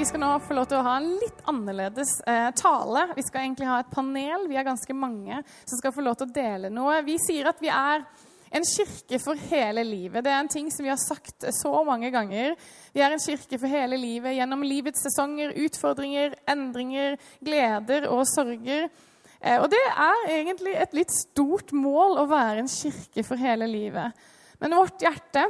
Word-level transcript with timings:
Vi 0.00 0.06
skal 0.06 0.22
nå 0.22 0.28
få 0.40 0.54
lov 0.56 0.64
til 0.64 0.78
å 0.78 0.84
ha 0.86 0.94
en 0.96 1.10
litt 1.20 1.40
annerledes 1.50 2.14
eh, 2.24 2.46
tale. 2.56 3.02
Vi 3.18 3.20
skal 3.26 3.42
egentlig 3.42 3.66
ha 3.68 3.82
et 3.82 3.90
panel. 3.92 4.46
Vi 4.48 4.56
er 4.56 4.64
ganske 4.64 4.94
mange 4.96 5.42
som 5.58 5.76
skal 5.76 5.92
få 5.92 6.00
lov 6.06 6.16
til 6.16 6.30
å 6.30 6.32
dele 6.38 6.70
noe. 6.72 7.02
Vi 7.04 7.18
sier 7.20 7.50
at 7.50 7.60
vi 7.60 7.68
er 7.68 8.06
en 8.48 8.64
kirke 8.64 9.20
for 9.20 9.36
hele 9.50 9.84
livet. 9.84 10.24
Det 10.24 10.32
er 10.32 10.38
en 10.40 10.48
ting 10.48 10.72
som 10.72 10.86
vi 10.86 10.92
har 10.94 11.02
sagt 11.02 11.44
så 11.52 11.74
mange 11.84 12.08
ganger. 12.16 12.56
Vi 12.96 13.04
er 13.04 13.12
en 13.12 13.20
kirke 13.20 13.60
for 13.60 13.68
hele 13.68 14.00
livet 14.00 14.38
gjennom 14.38 14.64
livets 14.64 15.04
sesonger, 15.04 15.52
utfordringer, 15.68 16.38
endringer, 16.48 17.20
gleder 17.44 18.08
og 18.08 18.24
sorger. 18.32 18.88
Eh, 19.36 19.60
og 19.60 19.68
det 19.68 19.84
er 19.84 20.28
egentlig 20.38 20.78
et 20.80 20.96
litt 20.96 21.12
stort 21.12 21.76
mål 21.76 22.22
å 22.24 22.30
være 22.32 22.64
en 22.64 22.72
kirke 22.72 23.28
for 23.28 23.36
hele 23.36 23.68
livet. 23.68 24.16
Men 24.64 24.80
vårt 24.80 25.04
hjerte 25.04 25.44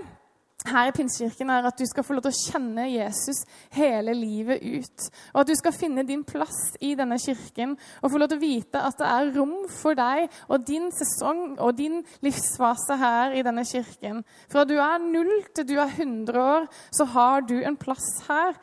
her 0.69 0.91
i 0.91 0.95
Pinsekirken 0.95 1.51
er 1.51 1.67
at 1.69 1.79
du 1.79 1.87
skal 1.89 2.05
få 2.05 2.17
lov 2.17 2.25
til 2.27 2.35
å 2.35 2.41
kjenne 2.53 2.87
Jesus 2.91 3.43
hele 3.75 4.15
livet 4.17 4.63
ut. 4.63 5.07
Og 5.33 5.43
at 5.43 5.51
du 5.51 5.55
skal 5.59 5.77
finne 5.77 6.05
din 6.07 6.25
plass 6.27 6.75
i 6.85 6.93
denne 6.99 7.19
kirken 7.23 7.77
og 8.01 8.13
få 8.13 8.21
lov 8.21 8.31
til 8.33 8.41
å 8.41 8.45
vite 8.45 8.83
at 8.91 8.99
det 9.01 9.09
er 9.09 9.33
rom 9.39 9.55
for 9.73 9.99
deg 9.99 10.27
og 10.49 10.67
din 10.69 10.91
sesong 10.95 11.57
og 11.59 11.77
din 11.79 12.01
livsfase 12.25 12.99
her 13.01 13.37
i 13.39 13.45
denne 13.47 13.65
kirken. 13.69 14.25
Fra 14.53 14.67
du 14.69 14.77
er 14.79 15.01
null 15.05 15.33
til 15.55 15.69
du 15.69 15.77
er 15.79 15.89
100 15.89 16.43
år, 16.43 16.69
så 16.93 17.09
har 17.15 17.47
du 17.49 17.57
en 17.61 17.79
plass 17.81 18.11
her. 18.29 18.59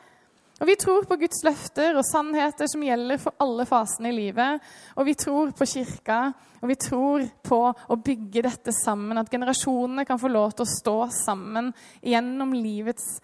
Og 0.58 0.66
Vi 0.66 0.74
tror 0.76 1.04
på 1.06 1.16
Guds 1.20 1.44
løfter 1.46 1.94
og 1.94 2.06
sannheter 2.06 2.66
som 2.70 2.82
gjelder 2.82 3.20
for 3.22 3.36
alle 3.38 3.66
fasene 3.68 4.10
i 4.10 4.16
livet. 4.16 4.64
Og 4.98 5.06
vi 5.06 5.14
tror 5.14 5.52
på 5.54 5.68
kirka, 5.70 6.32
og 6.58 6.72
vi 6.72 6.76
tror 6.82 7.26
på 7.46 7.60
å 7.70 7.98
bygge 8.02 8.42
dette 8.48 8.74
sammen. 8.74 9.20
At 9.20 9.30
generasjonene 9.30 10.06
kan 10.08 10.18
få 10.18 10.30
lov 10.32 10.56
til 10.56 10.66
å 10.66 10.72
stå 10.72 10.96
sammen 11.14 11.70
gjennom 12.02 12.56
livets 12.58 13.20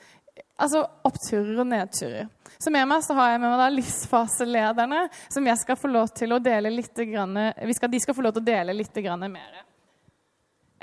altså 0.61 0.85
oppturer 1.07 1.61
og 1.63 1.67
nedturer. 1.67 2.29
Så 2.59 2.71
med 2.71 2.87
meg 2.89 3.03
så 3.05 3.17
har 3.19 3.33
jeg 3.33 3.41
med 3.43 3.51
meg 3.51 3.61
da 3.61 3.69
livsfaselederne, 3.75 5.01
som 5.33 5.47
jeg 5.51 5.61
skal 5.61 5.79
få 5.79 5.91
lov 5.91 6.13
til 6.15 6.35
å 6.35 6.41
dele 6.43 6.71
litt 6.73 7.01
grann, 7.11 7.39
skal, 7.75 7.91
De 7.91 8.01
skal 8.03 8.17
få 8.17 8.25
lov 8.25 8.37
til 8.37 8.45
å 8.45 8.51
dele 8.53 8.77
litt 8.77 9.01
mer. 9.27 9.65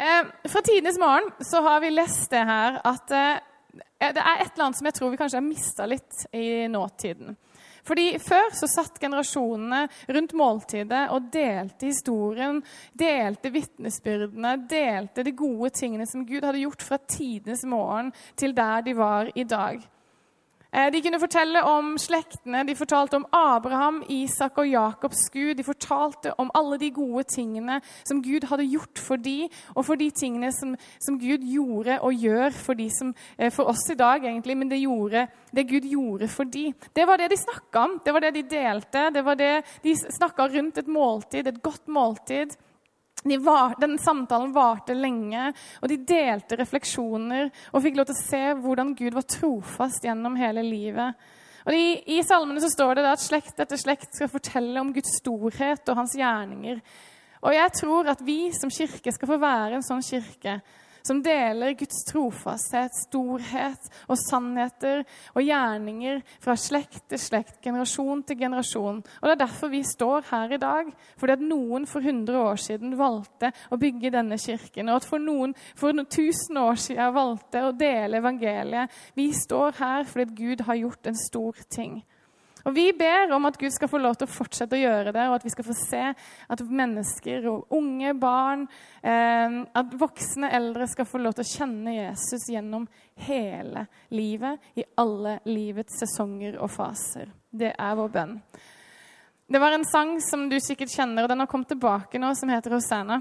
Eh, 0.02 0.26
fra 0.50 0.62
tidenes 0.62 1.00
morgen 1.00 1.32
så 1.40 1.62
har 1.62 1.80
vi 1.82 1.94
lest 1.94 2.30
det 2.32 2.44
her 2.48 2.82
at 2.84 3.12
eh, 3.12 3.40
det 4.02 4.22
er 4.22 4.42
et 4.42 4.52
eller 4.54 4.66
annet 4.66 4.80
som 4.80 4.90
jeg 4.90 4.98
tror 4.98 5.12
vi 5.14 5.20
kanskje 5.22 5.38
har 5.38 5.46
mista 5.46 5.86
litt 5.90 6.26
i 6.34 6.68
nåtiden. 6.72 7.36
Fordi 7.86 8.08
Før 8.22 8.52
så 8.54 8.70
satt 8.70 9.00
generasjonene 9.02 9.86
rundt 10.14 10.36
måltidet 10.38 11.08
og 11.14 11.32
delte 11.34 11.90
historien, 11.90 12.62
delte 12.94 13.52
vitnesbyrdene, 13.54 14.56
delte 14.70 15.26
de 15.26 15.34
gode 15.38 15.72
tingene 15.78 16.06
som 16.10 16.26
Gud 16.28 16.46
hadde 16.46 16.62
gjort 16.62 16.86
fra 16.86 17.02
tidenes 17.02 17.66
morgen 17.66 18.12
til 18.38 18.54
der 18.58 18.86
de 18.86 18.96
var 18.98 19.32
i 19.34 19.48
dag. 19.50 19.82
Eh, 20.72 20.88
de 20.92 21.02
kunne 21.04 21.20
fortelle 21.20 21.62
om 21.68 21.98
slektene, 22.00 22.62
de 22.64 22.76
fortalte 22.80 23.18
om 23.20 23.26
Abraham, 23.36 23.98
Isak 24.08 24.56
og 24.62 24.70
Jakobs 24.70 25.26
Gud. 25.34 25.58
De 25.60 25.66
fortalte 25.68 26.32
om 26.40 26.52
alle 26.56 26.78
de 26.80 26.88
gode 26.96 27.26
tingene 27.28 27.82
som 28.08 28.22
Gud 28.24 28.48
hadde 28.48 28.70
gjort 28.72 29.02
for 29.04 29.20
de, 29.20 29.50
og 29.76 29.84
for 29.90 30.00
de 30.00 30.08
tingene 30.16 30.54
som, 30.56 30.78
som 31.04 31.20
Gud 31.20 31.44
gjorde 31.44 32.00
og 32.00 32.16
gjør 32.16 32.56
for, 32.56 32.80
de 32.80 32.88
som, 32.96 33.12
eh, 33.38 33.52
for 33.52 33.68
oss 33.68 33.84
i 33.92 34.00
dag, 34.00 34.24
egentlig, 34.24 34.56
men 34.58 34.72
det, 34.72 34.80
gjorde, 34.80 35.28
det 35.52 35.68
Gud 35.68 35.92
gjorde 35.92 36.32
for 36.32 36.48
de. 36.48 36.70
Det 36.96 37.08
var 37.08 37.20
det 37.20 37.34
de 37.34 37.42
snakka 37.44 37.84
om, 37.84 38.00
det 38.06 38.16
var 38.16 38.24
det 38.24 38.34
de 38.40 38.48
delte. 38.56 39.10
det 39.12 39.26
var 39.26 39.36
det 39.36 39.54
De 39.84 39.96
snakka 39.96 40.48
rundt 40.48 40.78
et 40.78 40.88
måltid, 40.88 41.48
et 41.48 41.64
godt 41.64 41.88
måltid. 41.88 42.56
De 43.24 43.38
var, 43.38 43.76
den 43.82 43.98
samtalen 44.02 44.54
varte 44.56 44.96
lenge, 44.98 45.52
og 45.82 45.92
de 45.92 46.00
delte 46.10 46.58
refleksjoner 46.58 47.52
og 47.72 47.84
fikk 47.84 48.00
lov 48.00 48.10
til 48.10 48.18
å 48.18 48.24
se 48.24 48.42
hvordan 48.64 48.96
Gud 48.98 49.18
var 49.18 49.28
trofast 49.30 50.08
gjennom 50.08 50.40
hele 50.40 50.64
livet. 50.66 51.30
Og 51.62 51.78
I, 51.78 51.88
i 52.18 52.22
salmene 52.26 52.62
så 52.64 52.72
står 52.74 52.98
det 52.98 53.06
at 53.12 53.22
slekt 53.22 53.60
etter 53.62 53.78
slekt 53.78 54.18
skal 54.18 54.32
fortelle 54.32 54.82
om 54.82 54.90
Guds 54.96 55.14
storhet 55.20 55.86
og 55.92 56.00
hans 56.00 56.16
gjerninger. 56.18 56.82
Og 57.42 57.54
jeg 57.54 57.74
tror 57.78 58.10
at 58.14 58.22
vi 58.26 58.40
som 58.54 58.74
kirke 58.74 59.14
skal 59.14 59.30
få 59.30 59.38
være 59.42 59.78
en 59.78 59.86
sånn 59.86 60.02
kirke 60.06 60.60
som 61.04 61.22
deler 61.24 61.76
Guds 61.80 62.04
trofasthet, 62.10 62.96
storhet 63.08 63.90
og 64.08 64.20
sannheter 64.20 65.04
og 65.36 65.42
gjerninger 65.46 66.22
fra 66.44 66.56
slekt 66.60 67.08
til 67.12 67.22
slekt, 67.22 67.60
generasjon 67.64 68.24
til 68.28 68.40
generasjon. 68.44 69.02
Og 69.02 69.28
Det 69.28 69.36
er 69.36 69.44
derfor 69.46 69.72
vi 69.74 69.84
står 69.84 70.28
her 70.32 70.54
i 70.54 70.62
dag. 70.62 70.92
Fordi 71.18 71.34
at 71.38 71.46
noen 71.46 71.88
for 71.88 72.02
100 72.02 72.38
år 72.38 72.62
siden 72.62 72.96
valgte 72.98 73.52
å 73.72 73.80
bygge 73.82 74.14
denne 74.14 74.38
kirken. 74.42 74.90
Og 74.90 75.02
at 75.02 75.10
for 75.10 75.22
noen 75.22 75.56
for 75.76 75.92
1000 75.92 76.58
år 76.62 76.80
siden 76.82 77.14
valgte 77.16 77.66
å 77.66 77.76
dele 77.76 78.22
evangeliet. 78.22 78.92
Vi 79.16 79.32
står 79.34 79.78
her 79.80 80.08
fordi 80.10 80.36
Gud 80.36 80.66
har 80.68 80.80
gjort 80.80 81.08
en 81.08 81.18
stor 81.18 81.64
ting. 81.70 82.02
Og 82.66 82.76
Vi 82.76 82.92
ber 82.98 83.32
om 83.36 83.46
at 83.50 83.58
Gud 83.58 83.72
skal 83.74 83.90
få 83.90 83.98
lov 84.02 84.16
til 84.20 84.28
å 84.28 84.32
fortsette 84.32 84.78
å 84.78 84.82
gjøre 84.82 85.14
det, 85.16 85.28
og 85.28 85.38
at 85.38 85.46
vi 85.46 85.54
skal 85.54 85.66
få 85.66 85.76
se 85.78 86.02
at 86.54 86.64
mennesker 86.82 87.48
og 87.50 87.74
unge 87.78 88.14
barn, 88.20 88.68
eh, 89.04 89.58
at 89.76 89.96
voksne 89.98 90.52
eldre 90.52 90.88
skal 90.88 91.06
få 91.10 91.22
lov 91.22 91.38
til 91.38 91.46
å 91.46 91.52
kjenne 91.52 91.96
Jesus 91.96 92.50
gjennom 92.52 92.88
hele 93.28 93.88
livet, 94.10 94.60
i 94.78 94.86
alle 94.98 95.40
livets 95.46 96.00
sesonger 96.02 96.60
og 96.62 96.72
faser. 96.72 97.32
Det 97.52 97.74
er 97.78 97.96
vår 97.98 98.14
bønn. 98.14 98.38
Det 99.52 99.60
var 99.60 99.74
en 99.76 99.86
sang 99.86 100.16
som 100.24 100.48
du 100.50 100.60
sikkert 100.64 100.94
kjenner, 100.94 101.24
og 101.26 101.30
den 101.30 101.40
har 101.44 101.50
kommet 101.52 101.68
tilbake 101.68 102.20
nå, 102.22 102.32
som 102.40 102.50
heter 102.50 102.72
Hosanna. 102.78 103.20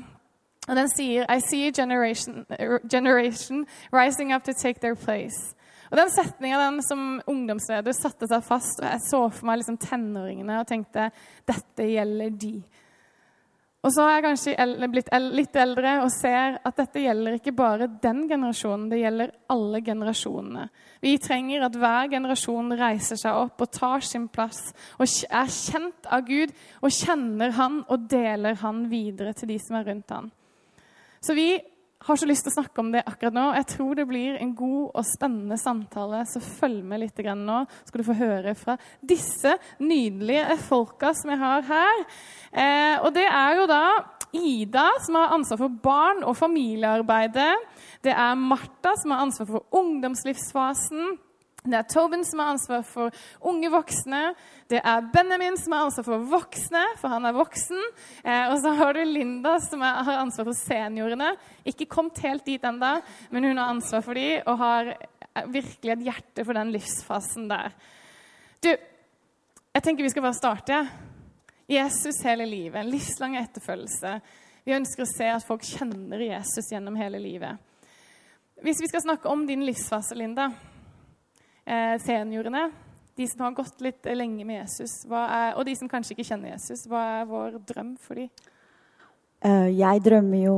Og 0.68 0.76
den 0.76 0.90
sier 0.92 1.24
I 1.26 1.40
see 1.40 1.66
a 1.66 1.72
generation, 1.72 2.44
generation 2.86 3.66
rising 3.90 4.32
up 4.32 4.44
to 4.44 4.52
take 4.52 4.80
their 4.80 4.94
place. 4.94 5.56
Og 5.90 5.96
Den 5.98 6.10
setninga 6.14 6.82
som 6.86 7.20
ungdomsleder 7.26 7.94
satte 7.96 8.28
seg 8.30 8.44
fast, 8.46 8.78
og 8.78 8.86
jeg 8.86 9.06
så 9.08 9.24
for 9.34 9.48
meg 9.48 9.58
liksom 9.58 9.80
tenåringene 9.82 10.60
og 10.60 10.68
tenkte 10.70 11.08
dette 11.50 11.88
gjelder 11.90 12.30
de. 12.30 12.54
Og 13.80 13.94
så 13.94 14.04
har 14.04 14.18
jeg 14.18 14.24
kanskje 14.26 14.86
blitt 14.92 15.08
litt 15.32 15.54
eldre 15.56 15.92
og 16.02 16.10
ser 16.12 16.58
at 16.68 16.76
dette 16.76 17.00
gjelder 17.00 17.38
ikke 17.38 17.54
bare 17.56 17.88
den 18.02 18.26
generasjonen, 18.28 18.90
det 18.92 18.98
gjelder 19.00 19.32
alle 19.54 19.80
generasjonene. 19.86 20.66
Vi 21.00 21.14
trenger 21.24 21.64
at 21.64 21.78
hver 21.80 22.10
generasjon 22.12 22.74
reiser 22.76 23.16
seg 23.16 23.38
opp 23.40 23.64
og 23.64 23.72
tar 23.72 24.04
sin 24.04 24.26
plass 24.28 24.60
og 24.98 25.06
er 25.08 25.48
kjent 25.54 26.10
av 26.12 26.26
Gud 26.28 26.52
og 26.82 26.92
kjenner 26.92 27.56
Han 27.56 27.80
og 27.88 28.04
deler 28.12 28.60
Han 28.60 28.84
videre 28.92 29.32
til 29.32 29.54
de 29.54 29.58
som 29.64 29.80
er 29.80 29.88
rundt 29.88 30.12
Han. 30.12 30.28
Så 31.24 31.32
vi 31.36 31.48
har 32.06 32.16
så 32.16 32.28
lyst 32.28 32.46
til 32.46 32.52
å 32.52 32.56
snakke 32.56 32.80
om 32.80 32.90
det 32.94 33.02
akkurat 33.04 33.36
nå. 33.36 33.46
Jeg 33.58 33.66
tror 33.74 33.98
det 33.98 34.06
blir 34.08 34.38
en 34.40 34.54
god 34.56 34.96
og 34.96 35.04
spennende 35.04 35.58
samtale, 35.60 36.22
så 36.28 36.40
følg 36.40 36.80
med 36.86 37.02
litt 37.02 37.20
nå. 37.36 37.58
skal 37.84 38.00
du 38.00 38.06
få 38.06 38.16
høre 38.16 38.54
fra 38.56 38.76
disse 39.02 39.56
nydelige 39.78 40.56
folka 40.64 41.12
som 41.14 41.34
jeg 41.34 41.42
har 41.42 41.66
her. 41.68 42.04
Eh, 42.52 42.96
og 43.04 43.12
det 43.14 43.26
er 43.28 43.60
jo 43.60 43.68
da 43.68 43.84
Ida, 44.32 44.86
som 45.04 45.18
har 45.18 45.34
ansvar 45.34 45.58
for 45.58 45.68
barn- 45.68 46.24
og 46.24 46.36
familiearbeidet. 46.38 47.56
Det 48.02 48.12
er 48.14 48.34
Martha, 48.38 48.94
som 48.96 49.10
har 49.10 49.26
ansvar 49.26 49.46
for 49.46 49.66
ungdomslivsfasen. 49.74 51.18
Det 51.60 51.76
er 51.76 51.88
Tobin 51.92 52.22
som 52.24 52.40
har 52.40 52.54
ansvar 52.54 52.84
for 52.88 53.16
unge 53.44 53.68
voksne. 53.68 54.20
Det 54.70 54.78
er 54.80 55.08
Benjamin 55.12 55.58
som 55.60 55.74
har 55.76 55.90
ansvar 55.90 56.06
for 56.06 56.22
voksne, 56.30 56.84
for 56.96 57.12
han 57.12 57.28
er 57.28 57.36
voksen. 57.36 57.82
Eh, 58.24 58.46
og 58.48 58.56
så 58.62 58.72
har 58.78 58.96
du 58.96 59.02
Linda 59.04 59.58
som 59.60 59.84
er, 59.84 59.98
har 60.06 60.22
ansvar 60.22 60.48
for 60.48 60.56
seniorene. 60.56 61.34
Ikke 61.68 61.88
kommet 61.90 62.22
helt 62.24 62.46
dit 62.48 62.64
ennå, 62.64 62.94
men 63.28 63.48
hun 63.50 63.60
har 63.60 63.74
ansvar 63.74 64.06
for 64.06 64.16
dem 64.16 64.40
og 64.48 64.56
har 64.62 64.94
eh, 64.94 65.50
virkelig 65.52 65.92
et 65.98 66.06
hjerte 66.08 66.46
for 66.48 66.56
den 66.56 66.72
livsfasen 66.72 67.50
der. 67.52 67.76
Du, 68.64 68.72
jeg 68.72 69.84
tenker 69.84 70.08
vi 70.08 70.14
skal 70.14 70.24
bare 70.24 70.40
starte. 70.40 70.80
Jesus 71.70 72.24
hele 72.24 72.48
livet, 72.48 72.80
en 72.80 72.90
livslang 72.90 73.36
etterfølgelse. 73.38 74.16
Vi 74.64 74.78
ønsker 74.80 75.04
å 75.04 75.12
se 75.12 75.28
at 75.28 75.44
folk 75.44 75.62
kjenner 75.68 76.24
Jesus 76.24 76.72
gjennom 76.72 76.96
hele 76.98 77.20
livet. 77.20 77.60
Hvis 78.64 78.80
vi 78.80 78.88
skal 78.90 79.04
snakke 79.04 79.28
om 79.28 79.44
din 79.48 79.62
livsfase, 79.68 80.16
Linda 80.16 80.50
seniorene, 82.02 82.70
de 83.18 83.26
som 83.28 83.44
har 83.44 83.56
gått 83.56 83.82
litt 83.84 84.06
lenge 84.16 84.46
med 84.48 84.62
Jesus, 84.62 85.02
er, 85.06 85.52
og 85.54 85.66
de 85.68 85.74
som 85.76 85.90
kanskje 85.90 86.14
ikke 86.16 86.28
kjenner 86.30 86.54
Jesus, 86.54 86.86
hva 86.88 87.02
er 87.20 87.28
vår 87.28 87.58
drøm 87.68 87.92
for 88.00 88.20
dem? 88.20 88.30
Eh, 89.40 89.70
jeg 89.72 90.02
drømmer 90.04 90.42
jo 90.42 90.56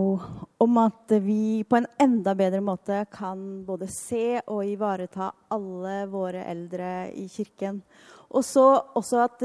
om 0.62 0.78
at 0.82 1.12
vi 1.22 1.62
på 1.62 1.78
en 1.78 1.86
enda 2.02 2.32
bedre 2.34 2.58
måte 2.64 3.04
kan 3.14 3.62
både 3.66 3.86
se 3.86 4.40
og 4.42 4.64
ivareta 4.66 5.28
alle 5.54 6.00
våre 6.10 6.42
eldre 6.50 7.12
i 7.14 7.28
kirken. 7.30 7.78
Og 8.34 8.42
så 8.42 8.66
også 8.98 9.20
at 9.22 9.44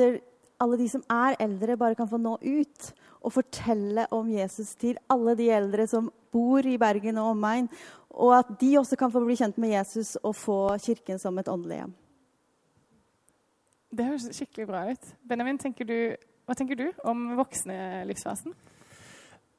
alle 0.57 0.79
de 0.79 0.87
som 0.89 1.03
er 1.13 1.37
eldre, 1.43 1.77
bare 1.77 1.97
kan 1.97 2.09
få 2.09 2.17
nå 2.17 2.33
ut 2.41 2.89
og 3.21 3.35
fortelle 3.35 4.07
om 4.15 4.29
Jesus 4.31 4.73
til 4.79 4.97
alle 5.05 5.35
de 5.37 5.51
eldre 5.53 5.85
som 5.85 6.09
bor 6.33 6.65
i 6.65 6.79
Bergen 6.81 7.19
og 7.21 7.35
omegn, 7.35 7.69
og 8.17 8.33
at 8.39 8.49
de 8.59 8.73
også 8.79 8.97
kan 8.97 9.13
få 9.13 9.21
bli 9.25 9.37
kjent 9.37 9.59
med 9.61 9.75
Jesus 9.75 10.15
og 10.23 10.33
få 10.35 10.59
Kirken 10.81 11.19
som 11.21 11.37
et 11.37 11.49
åndelig 11.51 11.83
hjem. 11.83 11.93
Det 13.97 14.07
høres 14.07 14.25
skikkelig 14.35 14.65
bra 14.67 14.81
ut. 14.89 15.11
Benjamin, 15.29 15.59
tenker 15.61 15.87
du, 15.87 15.99
hva 16.47 16.55
tenker 16.57 16.79
du 16.79 16.87
om 17.07 17.29
voksne-livsfasen? 17.37 18.55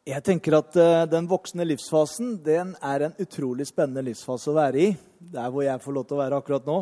Jeg 0.08 0.25
tenker 0.25 0.56
at 0.56 0.76
uh, 0.81 1.05
Den 1.10 1.26
voksne 1.28 1.66
livsfasen 1.69 2.38
den 2.44 2.75
er 2.84 3.06
en 3.06 3.16
utrolig 3.20 3.66
spennende 3.69 4.06
livsfase 4.06 4.50
å 4.50 4.56
være 4.56 4.81
i. 4.81 4.93
Der 5.20 5.50
hvor 5.52 5.66
jeg 5.66 5.82
får 5.84 5.96
lov 5.96 6.06
til 6.08 6.16
å 6.16 6.22
være 6.22 6.38
akkurat 6.40 6.69
nå. 6.69 6.78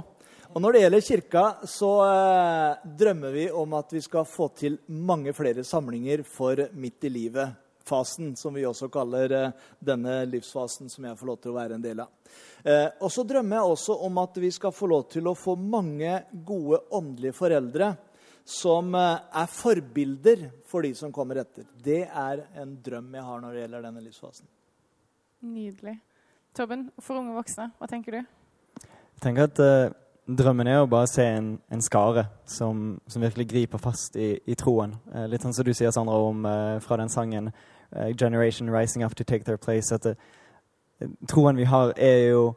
Og 0.57 0.63
Når 0.63 0.73
det 0.73 0.83
gjelder 0.85 1.05
kirka, 1.05 1.45
så 1.69 1.93
uh, 2.07 2.85
drømmer 2.99 3.35
vi 3.35 3.47
om 3.51 3.75
at 3.77 3.93
vi 3.93 4.03
skal 4.05 4.29
få 4.31 4.49
til 4.57 4.79
mange 4.89 5.35
flere 5.37 5.67
samlinger 5.67 6.23
for 6.27 6.69
midt 6.79 7.09
i 7.11 7.13
livet-fasen, 7.87 8.37
som 8.37 8.55
vi 8.55 8.67
også 8.67 8.89
kaller 8.89 9.33
uh, 9.33 9.53
denne 9.79 10.25
livsfasen 10.27 10.89
som 10.89 11.05
jeg 11.05 11.19
får 11.19 11.27
lov 11.27 11.39
til 11.41 11.51
å 11.51 11.57
være 11.57 11.75
en 11.75 11.83
del 11.83 12.01
av. 12.01 12.09
og 13.01 13.11
så 13.13 13.23
drømmer 13.23 13.57
jeg 13.57 13.71
også 13.73 13.95
om 14.03 14.19
at 14.19 14.37
vi 14.43 14.51
skal 14.51 14.73
få 14.73 14.87
lov 14.87 15.09
til 15.09 15.29
å 15.29 15.35
få 15.35 15.55
mange 15.57 16.25
gode 16.33 16.81
åndelige 16.91 17.33
foreldre 17.33 17.93
som 18.45 18.95
er 18.95 19.47
forbilder 19.47 20.51
for 20.67 20.83
de 20.83 20.95
som 20.95 21.13
kommer 21.13 21.37
etter. 21.37 21.65
Det 21.83 22.07
er 22.07 22.47
en 22.59 22.77
drøm 22.83 23.15
jeg 23.15 23.23
har 23.23 23.41
når 23.41 23.53
det 23.53 23.61
gjelder 23.61 23.87
denne 23.87 24.03
livsfasen. 24.03 24.47
Nydelig. 25.47 25.99
Tobben, 26.57 26.89
for 26.99 27.21
unge 27.21 27.37
voksne, 27.37 27.71
hva 27.79 27.87
tenker 27.91 28.17
du? 28.17 28.21
Jeg 28.83 29.23
tenker 29.23 29.47
at 29.47 29.63
uh, 29.63 29.95
Drømmen 30.27 30.67
er 30.67 30.81
å 30.83 30.89
bare 30.91 31.07
se 31.07 31.23
en, 31.37 31.53
en 31.71 31.83
skare 31.85 32.25
som, 32.51 32.97
som, 33.07 33.23
virkelig 33.23 33.45
griper 33.47 33.79
fast 33.79 34.17
i, 34.19 34.33
i 34.43 34.57
troen. 34.59 34.97
Uh, 35.13 35.23
litt 35.31 35.45
sånn 35.45 35.55
som 35.55 35.67
du 35.67 35.71
sier, 35.71 35.93
Sandra, 35.95 36.17
om 36.19 36.41
uh, 36.43 36.79
fra 36.83 36.99
den 36.99 37.13
sangen 37.13 37.53
'Generation 37.93 38.71
Rising 38.71 39.05
Up 39.05 39.15
to 39.15 39.25
Take 39.25 39.45
Their 39.45 39.57
Place'. 39.57 39.95
at 39.95 40.03
det, 40.03 40.17
Troen 41.29 41.57
vi 41.57 41.65
har, 41.65 41.93
er 41.97 42.29
jo 42.29 42.55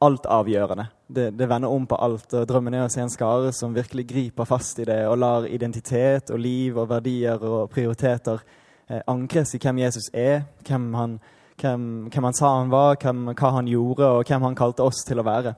altavgjørende. 0.00 0.86
Det, 1.06 1.30
det 1.30 1.48
vender 1.48 1.68
om 1.68 1.86
på 1.86 1.94
alt. 1.94 2.34
og 2.34 2.48
Drømmen 2.48 2.74
er 2.74 2.86
å 2.86 2.92
se 2.92 3.02
en 3.02 3.12
skare 3.12 3.52
som 3.52 3.74
virkelig 3.74 4.06
griper 4.08 4.48
fast 4.48 4.78
i 4.80 4.86
det 4.88 5.02
og 5.08 5.18
lar 5.20 5.46
identitet 5.46 6.30
og 6.30 6.40
liv 6.40 6.78
og 6.78 6.88
verdier 6.90 7.42
og 7.42 7.70
prioriteter 7.70 8.40
eh, 8.88 9.02
ankres 9.10 9.54
i 9.54 9.60
hvem 9.60 9.82
Jesus 9.84 10.08
er, 10.14 10.46
hvem 10.66 10.94
han, 10.94 11.18
hvem, 11.60 11.84
hvem 12.12 12.28
han 12.30 12.38
sa 12.38 12.54
han 12.58 12.72
var, 12.72 12.96
hvem, 13.02 13.34
hva 13.34 13.52
han 13.58 13.68
gjorde, 13.68 14.08
og 14.08 14.24
hvem 14.24 14.48
han 14.48 14.58
kalte 14.58 14.86
oss 14.86 15.04
til 15.06 15.20
å 15.20 15.26
være. 15.26 15.54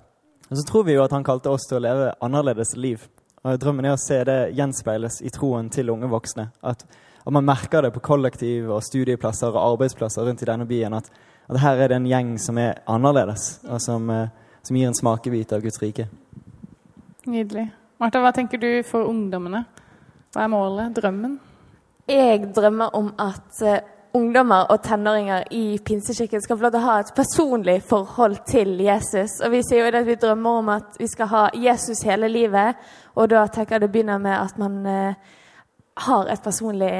Og 0.50 0.58
så 0.58 0.66
tror 0.68 0.88
vi 0.88 0.96
jo 0.96 1.04
at 1.04 1.14
han 1.14 1.24
kalte 1.24 1.52
oss 1.52 1.68
til 1.68 1.78
å 1.78 1.84
leve 1.84 2.12
annerledes 2.20 2.74
liv. 2.76 3.06
Og 3.42 3.58
Drømmen 3.60 3.86
er 3.86 3.94
å 3.94 4.00
se 4.00 4.18
det 4.26 4.52
gjenspeiles 4.58 5.20
i 5.22 5.30
troen 5.34 5.70
til 5.72 5.90
unge 5.94 6.10
voksne. 6.10 6.50
At, 6.66 6.84
at 7.26 7.32
man 7.32 7.46
merker 7.46 7.82
det 7.82 7.92
på 7.94 8.02
kollektiv 8.02 8.70
og 8.70 8.82
studieplasser 8.82 9.52
og 9.52 9.74
arbeidsplasser 9.74 10.26
rundt 10.26 10.42
i 10.42 10.48
denne 10.48 10.66
byen. 10.66 10.94
At, 10.94 11.10
at 11.48 11.60
her 11.62 11.84
er 11.84 11.92
det 11.92 12.00
en 12.00 12.10
gjeng 12.10 12.34
som 12.40 12.58
er 12.58 12.82
annerledes, 12.90 13.60
og 13.68 13.80
som, 13.80 14.10
eh, 14.10 14.28
som 14.62 14.76
gir 14.76 14.90
en 14.90 14.98
smakebit 14.98 15.54
av 15.54 15.62
Guds 15.62 15.82
rike. 15.82 16.08
Nydelig. 17.26 17.68
Martha, 18.02 18.18
hva 18.18 18.32
tenker 18.34 18.58
du 18.58 18.82
for 18.82 19.06
ungdommene? 19.06 19.64
Hva 20.34 20.42
er 20.42 20.50
målet? 20.50 20.94
Drømmen? 20.96 21.38
Jeg 22.10 22.48
drømmer 22.56 22.96
om 22.98 23.12
at 23.22 23.60
uh, 23.62 23.76
ungdommer 24.18 24.66
og 24.72 24.82
tenåringer 24.82 25.44
i 25.54 25.78
Pinsekirken 25.78 26.42
skal 26.42 26.58
få 26.58 26.66
lov 26.66 26.72
til 26.74 26.80
å 26.80 26.88
ha 26.88 26.96
et 26.98 27.12
personlig 27.14 27.76
forhold 27.86 28.40
til 28.48 28.74
Jesus. 28.82 29.38
Og 29.44 29.54
Vi 29.54 29.60
sier 29.68 29.86
jo 29.86 29.92
at 29.92 30.08
vi 30.08 30.18
drømmer 30.18 30.58
om 30.64 30.72
at 30.74 30.98
vi 30.98 31.06
skal 31.06 31.30
ha 31.30 31.44
Jesus 31.54 32.02
hele 32.08 32.28
livet. 32.32 32.80
Og 33.14 33.30
da 33.30 33.44
tenker 33.46 33.76
jeg 33.76 33.86
det 33.86 33.92
begynner 33.94 34.18
med 34.18 34.34
at 34.34 34.58
man 34.58 34.82
uh, 34.82 35.38
har 35.96 36.28
et 36.32 36.42
personlig 36.42 36.92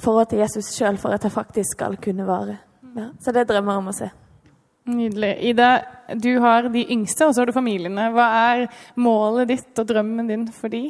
forhold 0.00 0.30
til 0.30 0.42
Jesus 0.42 0.72
sjøl 0.76 0.98
for 1.00 1.14
at 1.14 1.22
det 1.22 1.32
faktisk 1.32 1.76
skal 1.76 1.96
kunne 2.02 2.26
vare. 2.26 2.58
Ja, 2.96 3.10
så 3.20 3.32
det 3.32 3.48
drømmer 3.48 3.72
jeg 3.72 3.82
om 3.82 3.90
å 3.92 3.96
se. 3.96 4.10
Nydelig. 4.92 5.36
Ida, 5.52 5.70
du 6.18 6.40
har 6.42 6.66
de 6.72 6.82
yngste, 6.90 7.26
og 7.26 7.34
så 7.34 7.42
har 7.42 7.50
du 7.50 7.54
familiene. 7.54 8.08
Hva 8.12 8.26
er 8.50 8.64
målet 8.98 9.52
ditt 9.52 9.78
og 9.78 9.86
drømmen 9.88 10.28
din 10.28 10.48
for 10.52 10.72
de? 10.72 10.88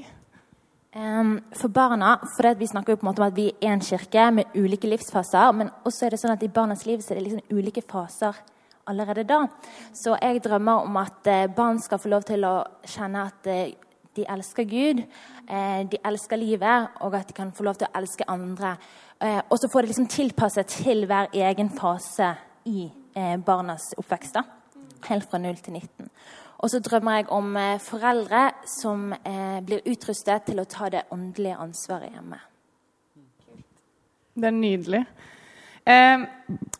Um, 0.97 1.39
for 1.57 1.69
barna, 1.69 2.19
for 2.37 2.55
Vi 2.55 2.67
snakker 2.67 2.93
jo 2.93 2.97
på 2.97 3.07
en 3.07 3.11
måte 3.11 3.23
om 3.23 3.29
at 3.29 3.37
vi 3.37 3.51
er 3.61 3.73
en 3.73 3.81
kirke 3.81 4.31
med 4.31 4.57
ulike 4.57 4.89
livsfaser. 4.89 5.53
Men 5.53 5.71
også 5.85 6.07
er 6.07 6.11
det 6.11 6.21
sånn 6.21 6.33
at 6.33 6.43
i 6.43 6.49
barnas 6.49 6.87
liv 6.87 7.01
så 7.01 7.13
er 7.13 7.21
det 7.21 7.29
liksom 7.29 7.59
ulike 7.59 7.83
faser 7.83 8.41
allerede 8.89 9.25
da. 9.25 9.47
Så 9.93 10.17
jeg 10.21 10.43
drømmer 10.45 10.89
om 10.89 10.97
at 10.97 11.29
uh, 11.29 11.47
barn 11.55 11.81
skal 11.81 12.01
få 12.01 12.09
lov 12.09 12.25
til 12.29 12.45
å 12.49 12.65
kjenne 12.85 13.29
at 13.29 13.49
uh, 13.49 13.92
de 14.17 14.27
elsker 14.29 14.65
Gud, 14.69 15.05
uh, 15.49 15.81
de 15.89 16.01
elsker 16.05 16.37
livet, 16.37 16.89
og 17.01 17.17
at 17.17 17.29
de 17.29 17.37
kan 17.37 17.53
få 17.53 17.67
lov 17.67 17.81
til 17.81 17.89
å 17.89 17.99
elske 18.01 18.29
andre. 18.29 18.77
Eh, 19.23 19.43
og 19.51 19.59
så 19.59 19.69
får 19.71 19.83
det 19.83 19.93
liksom 19.93 20.07
tilpasset 20.11 20.67
til 20.67 21.05
hver 21.07 21.29
egen 21.33 21.69
fase 21.71 22.33
i 22.67 22.89
eh, 23.15 23.37
barnas 23.39 23.93
oppvekst. 23.99 24.35
da, 24.35 24.43
Helt 25.07 25.29
fra 25.31 25.39
0 25.39 25.57
til 25.63 25.73
19. 25.79 26.09
Og 26.59 26.71
så 26.71 26.81
drømmer 26.83 27.21
jeg 27.21 27.29
om 27.31 27.57
eh, 27.57 27.79
foreldre 27.83 28.41
som 28.67 29.13
blir 29.67 29.87
utrustet 29.87 30.49
til 30.49 30.63
å 30.63 30.67
ta 30.67 30.89
det 30.91 31.05
åndelige 31.15 31.59
ansvaret 31.59 32.11
hjemme. 32.11 32.41
Det 34.35 34.49
er 34.49 34.57
nydelig. 34.57 35.05
Eh, 35.83 36.25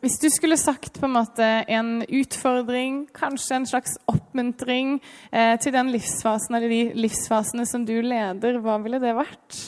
hvis 0.03 0.19
du 0.23 0.29
skulle 0.31 0.57
sagt 0.61 1.01
på 1.01 1.09
en 1.09 1.17
måte 1.17 1.47
en 1.67 2.05
utfordring, 2.07 3.05
kanskje 3.15 3.57
en 3.59 3.67
slags 3.67 3.97
oppmuntring 4.11 5.01
eh, 5.33 5.57
til 5.59 5.75
den 5.75 5.91
livsfasen 5.91 6.55
eller 6.59 6.71
de 6.71 6.83
livsfasene 7.03 7.67
som 7.67 7.87
du 7.87 7.97
leder, 7.99 8.61
hva 8.63 8.79
ville 8.83 9.03
det 9.03 9.17
vært? 9.19 9.63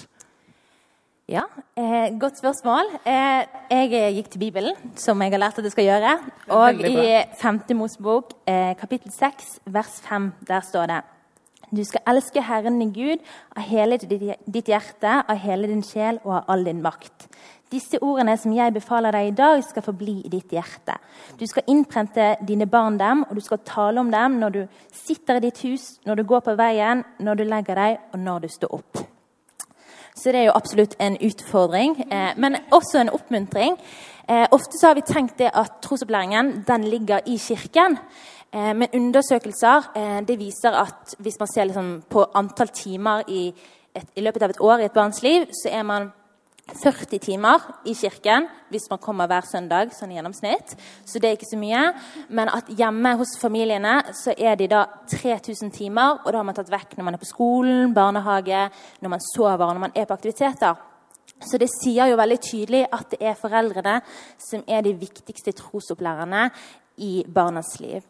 Ja, 1.26 1.46
eh, 1.75 2.12
godt 2.20 2.38
spørsmål. 2.38 2.90
Eh, 3.06 3.46
jeg 3.70 4.14
gikk 4.14 4.31
til 4.31 4.38
Bibelen, 4.38 4.76
som 4.94 5.22
jeg 5.22 5.32
har 5.32 5.40
lært 5.40 5.58
at 5.58 5.64
jeg 5.64 5.72
skal 5.72 5.88
gjøre. 5.88 6.19
Og 6.52 6.84
i 6.84 7.25
5. 7.40 7.75
Mosebok, 7.75 8.34
eh, 8.46 8.75
kapittel 8.76 9.10
6, 9.10 9.58
vers 9.66 10.02
5, 10.04 10.32
der 10.46 10.60
står 10.60 10.86
det 10.86 11.02
Du 11.75 11.82
skal 11.82 12.00
elske 12.06 12.42
Herren 12.42 12.78
din 12.78 12.92
Gud 12.92 13.19
av 13.56 13.62
hele 13.62 13.96
ditt 13.96 14.69
hjerte, 14.69 15.25
av 15.28 15.36
hele 15.36 15.66
din 15.66 15.82
sjel 15.82 16.20
og 16.25 16.36
av 16.36 16.44
all 16.48 16.64
din 16.64 16.82
makt. 16.82 17.26
Disse 17.74 17.98
ordene 18.04 18.36
som 18.38 18.52
jeg 18.54 18.74
befaler 18.74 19.14
deg 19.16 19.28
i 19.28 19.34
dag, 19.34 19.62
skal 19.66 19.82
forbli 19.82 20.20
i 20.22 20.30
ditt 20.30 20.52
hjerte. 20.54 20.94
Du 21.40 21.42
skal 21.50 21.66
innprente 21.72 22.34
dine 22.46 22.68
barn 22.70 23.00
dem, 23.00 23.24
og 23.26 23.34
du 23.34 23.42
skal 23.42 23.64
tale 23.66 24.02
om 24.02 24.12
dem 24.12 24.38
når 24.38 24.54
du 24.54 24.60
sitter 24.94 25.40
i 25.40 25.46
ditt 25.48 25.58
hus, 25.64 25.88
når 26.06 26.20
du 26.20 26.28
går 26.28 26.44
på 26.46 26.54
veien, 26.60 27.02
når 27.18 27.40
du 27.40 27.44
legger 27.48 27.80
deg, 27.80 27.98
og 28.12 28.22
når 28.22 28.44
du 28.44 28.48
står 28.54 28.78
opp. 28.78 29.02
Så 30.14 30.30
det 30.30 30.44
er 30.44 30.46
jo 30.46 30.54
absolutt 30.54 30.94
en 31.02 31.16
utfordring, 31.18 31.96
eh, 32.06 32.32
men 32.38 32.60
også 32.70 33.00
en 33.00 33.10
oppmuntring. 33.10 33.74
Eh, 34.28 34.46
ofte 34.54 34.78
så 34.78 34.93
har 34.93 34.94
vi 34.94 35.08
tenkt 35.08 35.38
det 35.38 35.50
at 35.50 35.81
trosopplæringen 35.82 36.62
den 36.69 36.84
ligger 36.84 37.26
i 37.26 37.36
kirken. 37.38 37.98
Eh, 38.52 38.72
men 38.76 38.94
undersøkelser 38.94 39.90
det 40.22 40.38
viser 40.38 40.78
at 40.78 41.16
hvis 41.19 41.40
man 41.40 41.48
ser 41.50 41.64
liksom 41.64 42.02
på 42.08 42.26
antall 42.34 42.69
timer 42.69 43.26
i, 43.28 43.48
et, 43.94 44.06
i 44.14 44.22
løpet 44.22 44.43
av 44.43 44.50
et 44.50 44.60
år 44.60 44.78
i 44.78 44.84
et 44.84 44.94
barns 44.94 45.22
liv, 45.22 45.50
så 45.50 45.74
er 45.74 45.82
man 45.82 46.12
40 46.72 47.18
timer 47.20 47.60
i 47.84 47.92
kirken 47.94 48.46
hvis 48.72 48.86
man 48.90 49.00
kommer 49.02 49.28
hver 49.28 49.44
søndag, 49.46 49.92
sånn 49.92 50.14
i 50.14 50.16
gjennomsnitt. 50.16 50.72
Så 51.04 51.20
det 51.20 51.28
er 51.28 51.36
ikke 51.36 51.50
så 51.50 51.58
mye. 51.60 51.82
Men 52.32 52.48
at 52.52 52.70
hjemme 52.72 53.12
hos 53.20 53.36
familiene 53.40 53.98
så 54.16 54.32
er 54.32 54.56
de 54.56 54.70
da 54.72 54.86
3000 55.12 55.70
timer, 55.74 56.22
og 56.24 56.32
da 56.32 56.40
har 56.40 56.48
man 56.48 56.56
tatt 56.56 56.72
vekk 56.72 56.96
når 56.96 57.08
man 57.08 57.18
er 57.18 57.22
på 57.22 57.30
skolen, 57.30 57.94
barnehage, 57.94 58.64
når 59.04 59.14
man 59.16 59.24
sover, 59.28 59.66
når 59.66 59.84
man 59.86 59.94
er 59.94 60.08
på 60.08 60.16
aktiviteter. 60.16 60.80
Så 61.44 61.60
det 61.60 61.68
sier 61.72 62.08
jo 62.08 62.18
veldig 62.18 62.40
tydelig 62.40 62.84
at 62.94 63.12
det 63.12 63.20
er 63.20 63.38
foreldrene 63.38 64.00
som 64.40 64.64
er 64.66 64.84
de 64.86 64.96
viktigste 64.96 65.52
trosopplærerne 65.58 66.48
i 67.04 67.24
barnas 67.28 67.74
liv. 67.82 68.04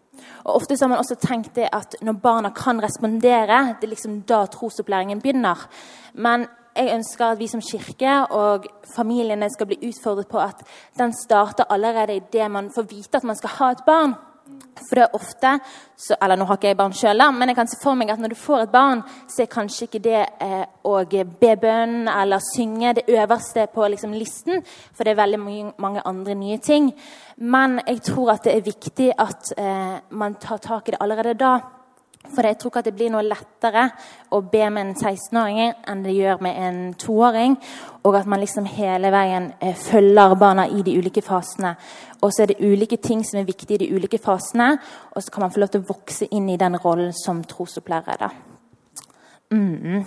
Og 0.44 0.60
Ofte 0.60 0.76
har 0.78 0.90
man 0.92 1.00
også 1.00 1.16
tenkt 1.18 1.56
det 1.56 1.70
at 1.72 1.96
når 2.04 2.20
barna 2.22 2.52
kan 2.54 2.82
respondere, 2.82 3.76
det 3.80 3.88
er 3.88 3.94
liksom 3.94 4.20
da 4.28 4.44
trosopplæringen 4.46 5.22
begynner. 5.24 5.66
Men 6.14 6.46
jeg 6.76 6.94
ønsker 6.94 7.24
at 7.26 7.38
vi 7.38 7.48
som 7.50 7.62
kirke 7.62 8.18
og 8.34 8.66
familiene 8.96 9.48
skal 9.52 9.68
bli 9.70 9.78
utfordret 9.88 10.28
på 10.30 10.40
at 10.42 10.62
den 10.98 11.14
starter 11.16 11.70
allerede 11.70 12.16
idet 12.18 12.50
man 12.50 12.70
får 12.74 12.88
vite 12.90 13.20
at 13.20 13.24
man 13.24 13.36
skal 13.36 13.58
ha 13.58 13.70
et 13.72 13.84
barn. 13.86 14.14
For 14.74 14.98
det 14.98 15.04
er 15.04 15.14
ofte 15.16 15.50
så, 15.96 16.16
Eller 16.22 16.36
nå 16.36 16.44
har 16.44 16.58
ikke 16.58 16.68
jeg 16.68 16.76
barn 16.76 16.92
sjøl, 16.92 17.22
men 17.32 17.48
jeg 17.48 17.56
kan 17.56 17.70
se 17.70 17.78
for 17.80 17.96
meg 17.96 18.10
at 18.12 18.20
når 18.20 18.34
du 18.34 18.36
får 18.36 18.64
et 18.66 18.72
barn, 18.72 19.00
så 19.30 19.44
er 19.44 19.52
kanskje 19.52 19.86
ikke 19.86 20.02
det 20.04 20.20
eh, 20.44 20.64
å 20.84 20.96
be 21.06 21.54
bønnen 21.62 22.10
eller 22.12 22.42
synge 22.44 22.92
det 22.98 23.06
øverste 23.08 23.64
på 23.72 23.86
liksom, 23.88 24.12
listen, 24.12 24.60
for 24.92 25.04
det 25.04 25.14
er 25.14 25.22
veldig 25.22 25.40
mange, 25.40 25.72
mange, 25.78 26.02
andre 26.04 26.34
nye 26.34 26.58
ting. 26.58 26.90
Men 27.36 27.80
jeg 27.86 28.02
tror 28.10 28.34
at 28.34 28.44
det 28.44 28.56
er 28.56 28.66
viktig 28.66 29.08
at 29.16 29.54
eh, 29.56 29.96
man 30.10 30.36
tar 30.42 30.60
tak 30.60 30.88
i 30.88 30.96
det 30.96 31.00
allerede 31.00 31.38
da. 31.40 31.54
For 32.32 32.46
jeg 32.46 32.56
tror 32.58 32.70
ikke 32.72 32.80
at 32.80 32.88
det 32.88 32.96
blir 32.96 33.12
noe 33.12 33.24
lettere 33.26 33.84
å 34.32 34.40
be 34.48 34.64
med 34.72 34.80
en 34.80 34.94
16-åring 34.96 35.60
enn 35.60 36.02
det 36.06 36.14
gjør 36.16 36.40
med 36.42 36.56
en 36.66 36.80
toåring. 36.98 37.58
Og 38.04 38.16
at 38.18 38.28
man 38.30 38.40
liksom 38.42 38.66
hele 38.68 39.12
veien 39.14 39.50
eh, 39.60 39.76
følger 39.76 40.34
barna 40.40 40.66
i 40.66 40.82
de 40.86 40.96
ulike 40.98 41.22
fasene. 41.24 41.74
Og 42.24 42.32
så 42.32 42.44
er 42.44 42.52
det 42.52 42.64
ulike 42.64 42.98
ting 43.04 43.22
som 43.26 43.38
er 43.40 43.48
viktige 43.48 43.76
i 43.76 43.84
de 43.84 43.92
ulike 43.92 44.18
fasene, 44.22 44.78
og 45.12 45.22
så 45.22 45.30
kan 45.30 45.44
man 45.44 45.52
få 45.52 45.60
lov 45.60 45.72
til 45.74 45.84
å 45.84 45.88
vokse 45.92 46.28
inn 46.32 46.48
i 46.48 46.58
den 46.60 46.78
rollen 46.80 47.12
som 47.12 47.42
trosopplærer. 47.44 48.32
Mm. 49.52 50.04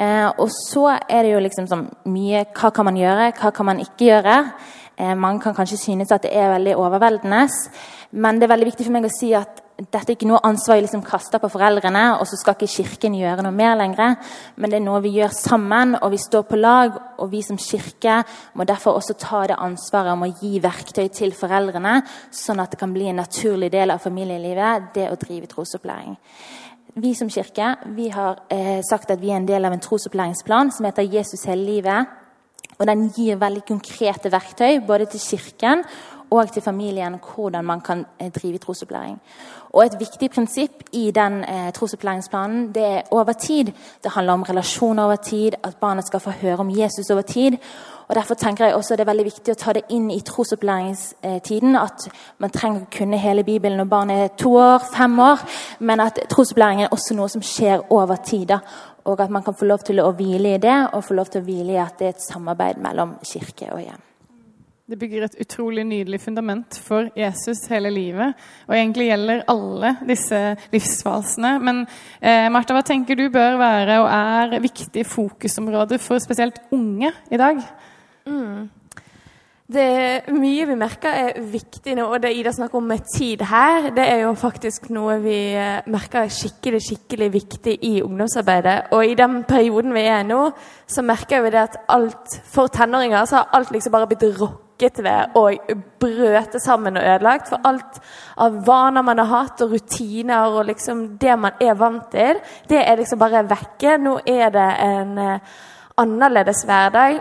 Eh, 0.00 0.28
og 0.40 0.48
så 0.54 0.86
er 0.96 1.22
det 1.22 1.34
jo 1.34 1.42
liksom 1.44 1.66
sånn 1.68 1.82
mye 2.08 2.46
Hva 2.56 2.70
kan 2.72 2.86
man 2.88 2.96
gjøre, 2.96 3.34
hva 3.36 3.50
kan 3.52 3.68
man 3.68 3.82
ikke 3.84 4.06
gjøre? 4.08 4.36
Eh, 4.96 5.12
man 5.14 5.40
kan 5.40 5.54
kanskje 5.54 5.76
synes 5.76 6.12
at 6.12 6.24
det 6.24 6.32
er 6.36 6.54
veldig 6.54 6.76
overveldende. 6.80 7.46
Men 8.10 8.40
det 8.40 8.48
er 8.48 8.54
veldig 8.54 8.70
viktig 8.72 8.86
for 8.86 8.96
meg 8.96 9.06
å 9.06 9.12
si 9.12 9.34
at 9.36 9.60
dette 9.80 10.12
er 10.12 10.16
ikke 10.16 10.28
noe 10.28 10.42
ansvar 10.44 10.76
vi 10.76 10.84
liksom 10.84 11.02
kaster 11.06 11.40
på 11.40 11.48
foreldrene, 11.48 12.02
og 12.20 12.26
så 12.28 12.36
skal 12.36 12.56
ikke 12.56 12.68
Kirken 12.68 13.14
gjøre 13.16 13.44
noe 13.46 13.54
mer 13.54 13.78
lenger. 13.80 14.16
Men 14.60 14.72
det 14.72 14.76
er 14.76 14.84
noe 14.84 15.00
vi 15.00 15.14
gjør 15.14 15.32
sammen, 15.32 15.94
og 15.96 16.12
vi 16.12 16.20
står 16.20 16.44
på 16.50 16.58
lag. 16.60 16.98
Og 17.20 17.30
vi 17.32 17.40
som 17.44 17.58
kirke 17.60 18.20
må 18.56 18.64
derfor 18.68 18.98
også 18.98 19.16
ta 19.20 19.42
det 19.48 19.56
ansvaret 19.60 20.12
om 20.12 20.26
å 20.26 20.30
gi 20.40 20.60
verktøy 20.60 21.08
til 21.12 21.32
foreldrene, 21.36 22.00
sånn 22.32 22.60
at 22.60 22.74
det 22.74 22.80
kan 22.80 22.92
bli 22.92 23.08
en 23.08 23.20
naturlig 23.22 23.70
del 23.72 23.92
av 23.94 24.04
familielivet, 24.04 24.92
det 24.94 25.08
å 25.10 25.18
drive 25.20 25.48
trosopplæring. 25.50 26.16
Vi 27.00 27.14
som 27.14 27.30
kirke 27.30 27.74
vi 27.96 28.08
har 28.12 28.40
eh, 28.50 28.80
sagt 28.84 29.12
at 29.12 29.20
vi 29.20 29.30
er 29.30 29.38
en 29.38 29.48
del 29.48 29.64
av 29.64 29.72
en 29.72 29.82
trosopplæringsplan 29.82 30.72
som 30.74 30.88
heter 30.88 31.06
'Jesus 31.06 31.46
hele 31.46 31.64
livet'. 31.64 32.16
Og 32.80 32.86
Den 32.86 33.10
gir 33.12 33.36
veldig 33.36 33.64
konkrete 33.68 34.32
verktøy 34.32 34.80
både 34.86 35.04
til 35.06 35.20
Kirken 35.20 35.84
og 36.30 36.52
til 36.52 36.62
familien 36.62 37.16
hvordan 37.34 37.64
man 37.64 37.80
kan 37.80 38.06
eh, 38.20 38.30
drive 38.30 38.58
trosopplæring. 38.58 39.20
Og 39.72 39.86
Et 39.86 39.96
viktig 39.98 40.30
prinsipp 40.30 40.82
i 40.92 41.10
den 41.10 41.44
eh, 41.44 41.72
trosopplæringsplanen 41.72 42.72
det 42.74 42.84
er 42.86 43.02
over 43.10 43.32
tid. 43.32 43.64
Det 44.02 44.10
handler 44.10 44.32
om 44.32 44.42
relasjoner 44.42 45.04
over 45.04 45.16
tid, 45.16 45.52
at 45.62 45.76
barna 45.80 46.02
skal 46.02 46.20
få 46.20 46.30
høre 46.30 46.56
om 46.56 46.70
Jesus 46.70 47.10
over 47.10 47.22
tid. 47.22 47.52
Og 48.08 48.16
Derfor 48.16 48.34
tenker 48.34 48.64
jeg 48.64 48.74
også 48.74 48.96
det 48.96 49.00
er 49.00 49.12
veldig 49.12 49.24
viktig 49.24 49.52
å 49.52 49.58
ta 49.58 49.72
det 49.72 49.82
inn 49.94 50.10
i 50.10 50.20
trosopplæringstiden. 50.20 51.76
At 51.76 52.08
man 52.38 52.50
trenger 52.50 52.82
å 52.82 52.90
kunne 52.98 53.22
hele 53.22 53.44
Bibelen 53.44 53.78
når 53.78 53.84
barnet 53.84 54.24
er 54.24 54.34
to 54.36 54.56
år, 54.58 54.82
fem 54.96 55.18
år. 55.18 55.46
Men 55.78 56.00
at 56.00 56.18
trosopplæring 56.30 56.82
er 56.82 56.90
også 56.90 57.14
noe 57.14 57.28
som 57.28 57.42
skjer 57.42 57.86
over 57.90 58.16
tid. 58.16 58.48
Da. 58.50 58.58
Og 59.04 59.20
at 59.20 59.30
man 59.30 59.46
kan 59.46 59.54
få 59.54 59.64
lov 59.64 59.86
til 59.86 60.02
å 60.02 60.10
hvile 60.10 60.56
i 60.56 60.58
det, 60.58 60.78
og 60.92 61.04
få 61.04 61.14
lov 61.14 61.30
til 61.30 61.42
å 61.42 61.46
hvile 61.46 61.78
i 61.78 61.82
at 61.86 61.98
det 61.98 62.10
er 62.10 62.16
et 62.16 62.30
samarbeid 62.32 62.82
mellom 62.82 63.14
kirke 63.22 63.70
og 63.70 63.84
hjem. 63.86 64.09
Det 64.90 64.96
bygger 64.98 65.22
et 65.22 65.36
utrolig 65.44 65.84
nydelig 65.86 66.18
fundament 66.18 66.74
for 66.82 67.12
Jesus 67.14 67.60
hele 67.70 67.92
livet. 67.94 68.34
Og 68.66 68.74
egentlig 68.74 69.04
gjelder 69.06 69.44
alle 69.52 69.92
disse 70.08 70.38
livsfasene. 70.72 71.52
Men 71.62 71.84
eh, 72.18 72.48
Martha, 72.50 72.74
hva 72.74 72.82
tenker 72.82 73.14
du 73.14 73.28
bør 73.30 73.54
være 73.60 74.00
og 74.02 74.08
er 74.10 74.64
viktige 74.64 75.06
fokusområder 75.06 76.00
for 76.02 76.18
spesielt 76.18 76.58
unge 76.74 77.12
i 77.30 77.38
dag? 77.38 77.60
Mm. 78.26 78.64
Det 79.70 79.84
er 79.86 80.32
mye 80.34 80.64
vi 80.66 80.76
merker 80.80 81.14
er 81.20 81.38
viktig 81.52 81.94
nå, 81.94 82.08
og 82.10 82.24
det 82.24 82.32
Ida 82.34 82.50
snakker 82.56 82.80
om 82.80 82.88
med 82.90 83.04
tid 83.14 83.44
her, 83.46 83.92
det 83.94 84.08
er 84.10 84.24
jo 84.24 84.32
faktisk 84.34 84.88
noe 84.90 85.20
vi 85.22 85.36
eh, 85.54 85.86
merker 85.86 86.24
er 86.24 86.32
skikkelig 86.34 86.80
skikkelig 86.88 87.28
viktig 87.36 87.76
i 87.92 87.92
ungdomsarbeidet. 88.02 88.90
Og 88.90 89.06
i 89.06 89.14
den 89.14 89.44
perioden 89.46 89.94
vi 89.94 90.02
er 90.10 90.26
nå, 90.26 90.40
så 90.90 91.06
merker 91.06 91.46
vi 91.46 91.54
det 91.54 91.62
at 91.62 91.78
alt 91.94 92.40
for 92.50 92.74
tenåringer 92.74 93.30
så 93.30 93.44
har 93.44 93.54
alt 93.60 93.70
liksom 93.70 93.94
bare 93.94 94.10
blitt 94.10 94.26
rocka 94.40 94.66
rokket 94.80 95.02
ved 95.04 95.36
og 95.36 95.58
brøte 96.00 96.60
sammen 96.60 96.96
og 96.96 97.02
ødelagt. 97.02 97.48
For 97.48 97.60
alt 97.64 98.00
av 98.36 98.66
vaner 98.66 99.02
man 99.02 99.18
har 99.18 99.26
hatt, 99.26 99.60
og 99.60 99.72
rutiner 99.72 100.48
og 100.48 100.66
liksom 100.66 101.18
det 101.18 101.38
man 101.38 101.52
er 101.60 101.74
vant 101.74 102.10
til, 102.10 102.40
det 102.68 102.80
er 102.86 102.96
liksom 102.96 103.18
bare 103.18 103.48
vekke. 103.48 103.98
Nå 103.98 104.20
er 104.26 104.50
det 104.50 104.70
en 104.80 105.18
uh, 105.18 105.38
annerledes 105.96 106.64
hverdag. 106.64 107.20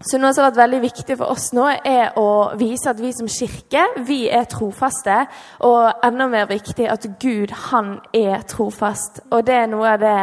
Så 0.00 0.16
noe 0.16 0.32
som 0.32 0.44
har 0.44 0.50
vært 0.50 0.62
veldig 0.62 0.80
viktig 0.80 1.16
for 1.18 1.28
oss 1.28 1.50
nå, 1.52 1.66
er 1.84 2.16
å 2.16 2.56
vise 2.56 2.88
at 2.88 3.00
vi 3.00 3.12
som 3.12 3.28
kirke 3.28 3.84
vi 4.06 4.28
er 4.32 4.48
trofaste. 4.48 5.26
Og 5.60 6.06
enda 6.06 6.26
mer 6.26 6.48
viktig 6.48 6.88
at 6.88 7.04
Gud, 7.20 7.52
han 7.70 7.98
er 8.12 8.40
trofast. 8.48 9.20
Og 9.30 9.44
det 9.44 9.58
er 9.60 9.68
noe 9.68 9.92
av 9.92 10.00
det 10.00 10.18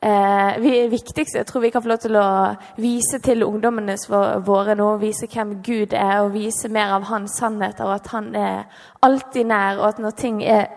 eh, 0.00 0.60
vi, 0.62 0.74
viktigste 0.92 1.40
jeg 1.40 1.48
tror 1.48 1.64
vi 1.64 1.70
kan 1.70 1.84
få 1.84 1.92
lov 1.92 2.00
til 2.02 2.16
å 2.20 2.28
vise 2.80 3.20
til 3.24 3.44
ungdommene 3.46 3.96
våre 4.46 4.76
nå, 4.78 4.92
vise 5.02 5.28
hvem 5.30 5.58
Gud 5.66 5.94
er, 5.96 6.20
og 6.24 6.34
vise 6.34 6.70
mer 6.72 6.96
av 6.98 7.08
hans 7.10 7.38
sannheter, 7.40 7.86
og 7.86 8.00
at 8.00 8.10
han 8.14 8.34
er 8.34 8.82
alltid 9.06 9.50
nær, 9.50 9.80
og 9.80 9.88
at 9.92 10.02
når 10.02 10.18
ting 10.20 10.42
er 10.44 10.68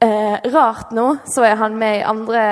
eh, 0.00 0.36
rart 0.52 0.92
nå, 0.96 1.08
så 1.26 1.44
er 1.46 1.58
han 1.60 1.76
med 1.78 2.00
i 2.00 2.06
andre 2.06 2.44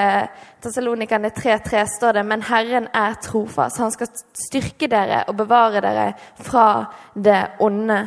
Tessalonikerne 0.67 1.31
3.3 1.31 1.85
står 1.97 2.17
det 2.17 2.25
Men 2.27 2.43
Herren 2.43 2.89
er 2.95 3.19
trofast. 3.23 3.79
Han 3.79 3.93
skal 3.95 4.09
styrke 4.35 4.89
dere 4.91 5.23
og 5.31 5.37
bevare 5.39 5.83
dere 5.85 6.07
fra 6.43 6.87
det 7.15 7.43
onde. 7.63 8.01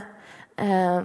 Eh, 0.60 1.02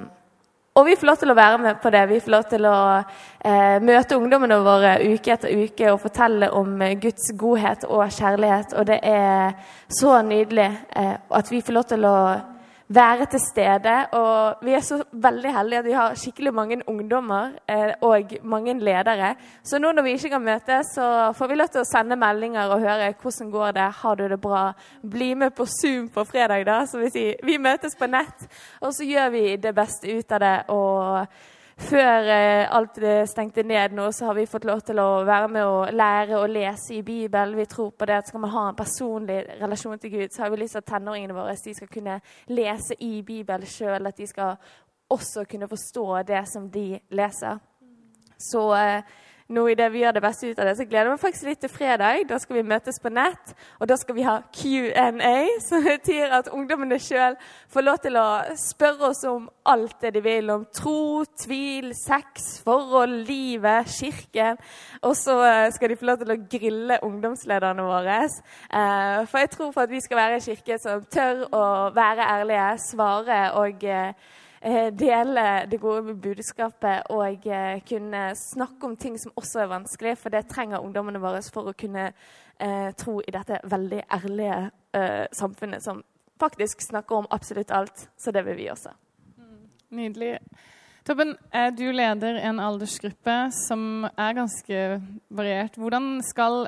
og 0.75 0.87
vi 0.89 0.97
får 0.99 1.07
lov 1.07 1.19
til 1.21 1.31
å 1.31 1.37
være 1.39 1.59
med 1.63 1.77
på 1.79 1.91
det. 1.95 2.01
Vi 2.11 2.17
får 2.19 2.33
lov 2.35 2.47
til 2.51 2.65
å 2.67 2.79
eh, 2.99 3.77
møte 3.79 4.17
ungdommene 4.19 4.57
våre 4.67 4.97
uke 5.07 5.31
etter 5.37 5.53
uke 5.55 5.93
og 5.93 6.01
fortelle 6.03 6.49
om 6.51 6.73
eh, 6.83 6.97
Guds 6.99 7.29
godhet 7.39 7.87
og 7.87 8.03
kjærlighet. 8.11 8.75
Og 8.75 8.89
det 8.89 8.97
er 9.07 9.55
så 9.87 10.17
nydelig 10.27 10.67
eh, 10.99 11.15
at 11.39 11.53
vi 11.53 11.63
får 11.63 11.79
lov 11.79 11.87
til 11.93 12.09
å 12.11 12.17
være 12.89 13.27
til 13.27 13.41
stede. 13.41 13.95
Og 14.13 14.65
vi 14.65 14.75
er 14.75 14.81
så 14.85 15.01
veldig 15.13 15.53
heldige 15.57 15.79
at 15.79 15.85
vi 15.85 15.97
har 15.97 16.19
skikkelig 16.19 16.55
mange 16.55 16.81
ungdommer 16.89 17.55
eh, 17.69 17.95
og 18.03 18.37
mange 18.43 18.79
ledere. 18.79 19.35
Så 19.65 19.79
nå 19.79 19.93
når 19.93 20.03
vi 20.03 20.17
ikke 20.19 20.29
kan 20.35 20.45
møtes, 20.45 20.93
så 20.95 21.33
får 21.37 21.49
vi 21.49 21.55
lov 21.55 21.73
til 21.73 21.85
å 21.85 21.89
sende 21.89 22.19
meldinger 22.21 22.69
og 22.69 22.85
høre 22.85 23.15
hvordan 23.23 23.51
går 23.51 23.73
det 23.79 23.89
Har 24.03 24.15
du 24.15 24.29
det 24.29 24.41
bra? 24.41 24.73
Bli 25.03 25.35
med 25.35 25.51
på 25.51 25.67
Zoom 25.67 26.09
på 26.09 26.25
fredag, 26.25 26.67
da. 26.67 26.85
Så 26.87 26.99
vi, 26.99 27.11
sier, 27.11 27.35
vi 27.43 27.59
møtes 27.59 27.97
på 27.97 28.07
nett, 28.07 28.47
og 28.81 28.95
så 28.95 29.05
gjør 29.05 29.31
vi 29.31 29.57
det 29.57 29.75
beste 29.75 30.19
ut 30.19 30.33
av 30.33 30.41
det. 30.41 30.57
og 30.69 31.27
før 31.77 32.29
eh, 32.31 32.77
alt 32.77 32.99
stengte 33.29 33.65
ned 33.67 33.97
nå, 33.97 34.07
så 34.13 34.29
har 34.29 34.39
vi 34.39 34.47
fått 34.47 34.67
lov 34.69 34.81
til 34.87 35.01
å 35.03 35.25
være 35.27 35.49
med 35.51 35.65
og 35.67 35.93
lære 35.93 36.39
å 36.39 36.47
lese 36.47 36.95
i 36.99 37.03
Bibelen. 37.03 37.57
Vi 37.59 37.67
tror 37.71 37.91
på 37.91 38.07
det 38.09 38.21
at 38.21 38.31
skal 38.31 38.45
man 38.45 38.55
ha 38.55 38.69
en 38.69 38.79
personlig 38.79 39.41
relasjon 39.61 39.99
til 39.99 40.15
Gud, 40.15 40.29
så 40.33 40.45
har 40.45 40.55
vi 40.55 40.63
lyst 40.63 40.79
til 40.79 40.85
at 40.85 40.91
tenåringene 40.93 41.37
våre 41.37 41.57
de 41.65 41.75
skal 41.75 41.91
kunne 41.91 42.21
lese 42.49 42.97
i 43.01 43.23
Bibelen 43.27 43.67
sjøl. 43.67 44.07
At 44.07 44.19
de 44.19 44.27
skal 44.27 44.57
også 45.11 45.45
kunne 45.51 45.69
forstå 45.69 46.23
det 46.29 46.43
som 46.49 46.71
de 46.71 46.99
leser. 47.11 47.59
Så 48.39 48.65
eh, 48.77 49.15
nå 49.53 49.67
i 49.69 49.75
det 49.77 49.91
vi 49.93 50.01
gjør 50.01 50.15
det 50.17 50.23
beste 50.25 50.49
ut 50.49 50.61
av 50.61 50.69
det, 50.71 50.77
så 50.79 50.87
gleder 50.89 51.11
jeg 51.11 51.13
meg 51.13 51.21
faktisk 51.21 51.49
litt 51.49 51.61
til 51.61 51.73
fredag. 51.73 52.23
Da 52.31 52.39
skal 52.41 52.57
vi 52.57 52.63
møtes 52.65 52.97
på 53.03 53.11
nett, 53.13 53.51
og 53.77 53.89
da 53.91 53.97
skal 54.01 54.17
vi 54.17 54.25
ha 54.25 54.39
Q&A, 54.57 55.35
som 55.67 55.85
betyr 55.85 56.33
at 56.39 56.49
ungdommene 56.55 56.97
sjøl 57.03 57.37
får 57.73 57.85
lov 57.85 57.99
til 58.05 58.17
å 58.17 58.27
spørre 58.57 59.11
oss 59.11 59.21
om 59.29 59.45
alt 59.69 59.99
det 60.01 60.15
de 60.17 60.23
vil. 60.25 60.53
Om 60.55 60.65
tro, 60.73 61.25
tvil, 61.45 61.91
sex, 61.99 62.47
forhold, 62.65 63.19
livet, 63.29 63.91
kirken. 63.93 64.61
Og 65.05 65.13
så 65.21 65.37
eh, 65.45 65.69
skal 65.77 65.93
de 65.93 65.99
få 66.01 66.09
lov 66.09 66.23
til 66.23 66.33
å 66.33 66.39
grille 66.57 67.01
ungdomslederne 67.05 67.85
våre. 67.85 68.23
Eh, 68.25 69.19
for 69.29 69.43
jeg 69.43 69.53
tror 69.53 69.75
for 69.75 69.85
at 69.85 69.93
vi 69.93 70.01
skal 70.05 70.23
være 70.23 70.41
en 70.41 70.47
kirke 70.47 70.81
som 70.81 71.05
tør 71.13 71.45
å 71.53 71.67
være 71.93 72.31
ærlige, 72.39 72.71
svare 72.89 73.43
og 73.61 73.85
eh, 73.85 74.33
dele 74.65 75.67
det 75.69 75.79
gode 75.81 76.15
budskapet 76.17 77.11
og 77.13 77.47
eh, 77.47 77.83
kunne 77.85 78.31
snakke 78.39 78.89
om 78.89 78.97
ting 78.97 79.19
som 79.21 79.35
også 79.37 79.65
er 79.65 79.73
vanskelig. 79.73 80.17
For 80.17 80.33
det 80.33 80.47
trenger 80.49 80.81
ungdommene 80.81 81.21
våre 81.21 81.43
for 81.53 81.69
å 81.69 81.77
kunne 81.77 82.07
eh, 82.09 82.91
tro 82.97 83.19
i 83.21 83.35
dette 83.35 83.61
veldig 83.69 84.01
ærlige 84.17 84.61
eh, 84.97 85.25
samfunnet 85.37 85.85
som 85.85 86.01
faktisk 86.41 86.81
snakker 86.81 87.23
om 87.23 87.29
absolutt 87.35 87.75
alt. 87.77 88.07
Så 88.17 88.33
det 88.33 88.45
vil 88.47 88.57
vi 88.63 88.71
også. 88.73 88.95
Mm, 89.37 89.61
nydelig. 90.01 90.33
Tobben, 91.05 91.37
eh, 91.53 91.69
du 91.77 91.85
leder 91.93 92.41
en 92.49 92.61
aldersgruppe 92.65 93.39
som 93.67 94.07
er 94.09 94.37
ganske 94.41 94.85
variert. 95.29 95.77
Skal, 96.25 96.63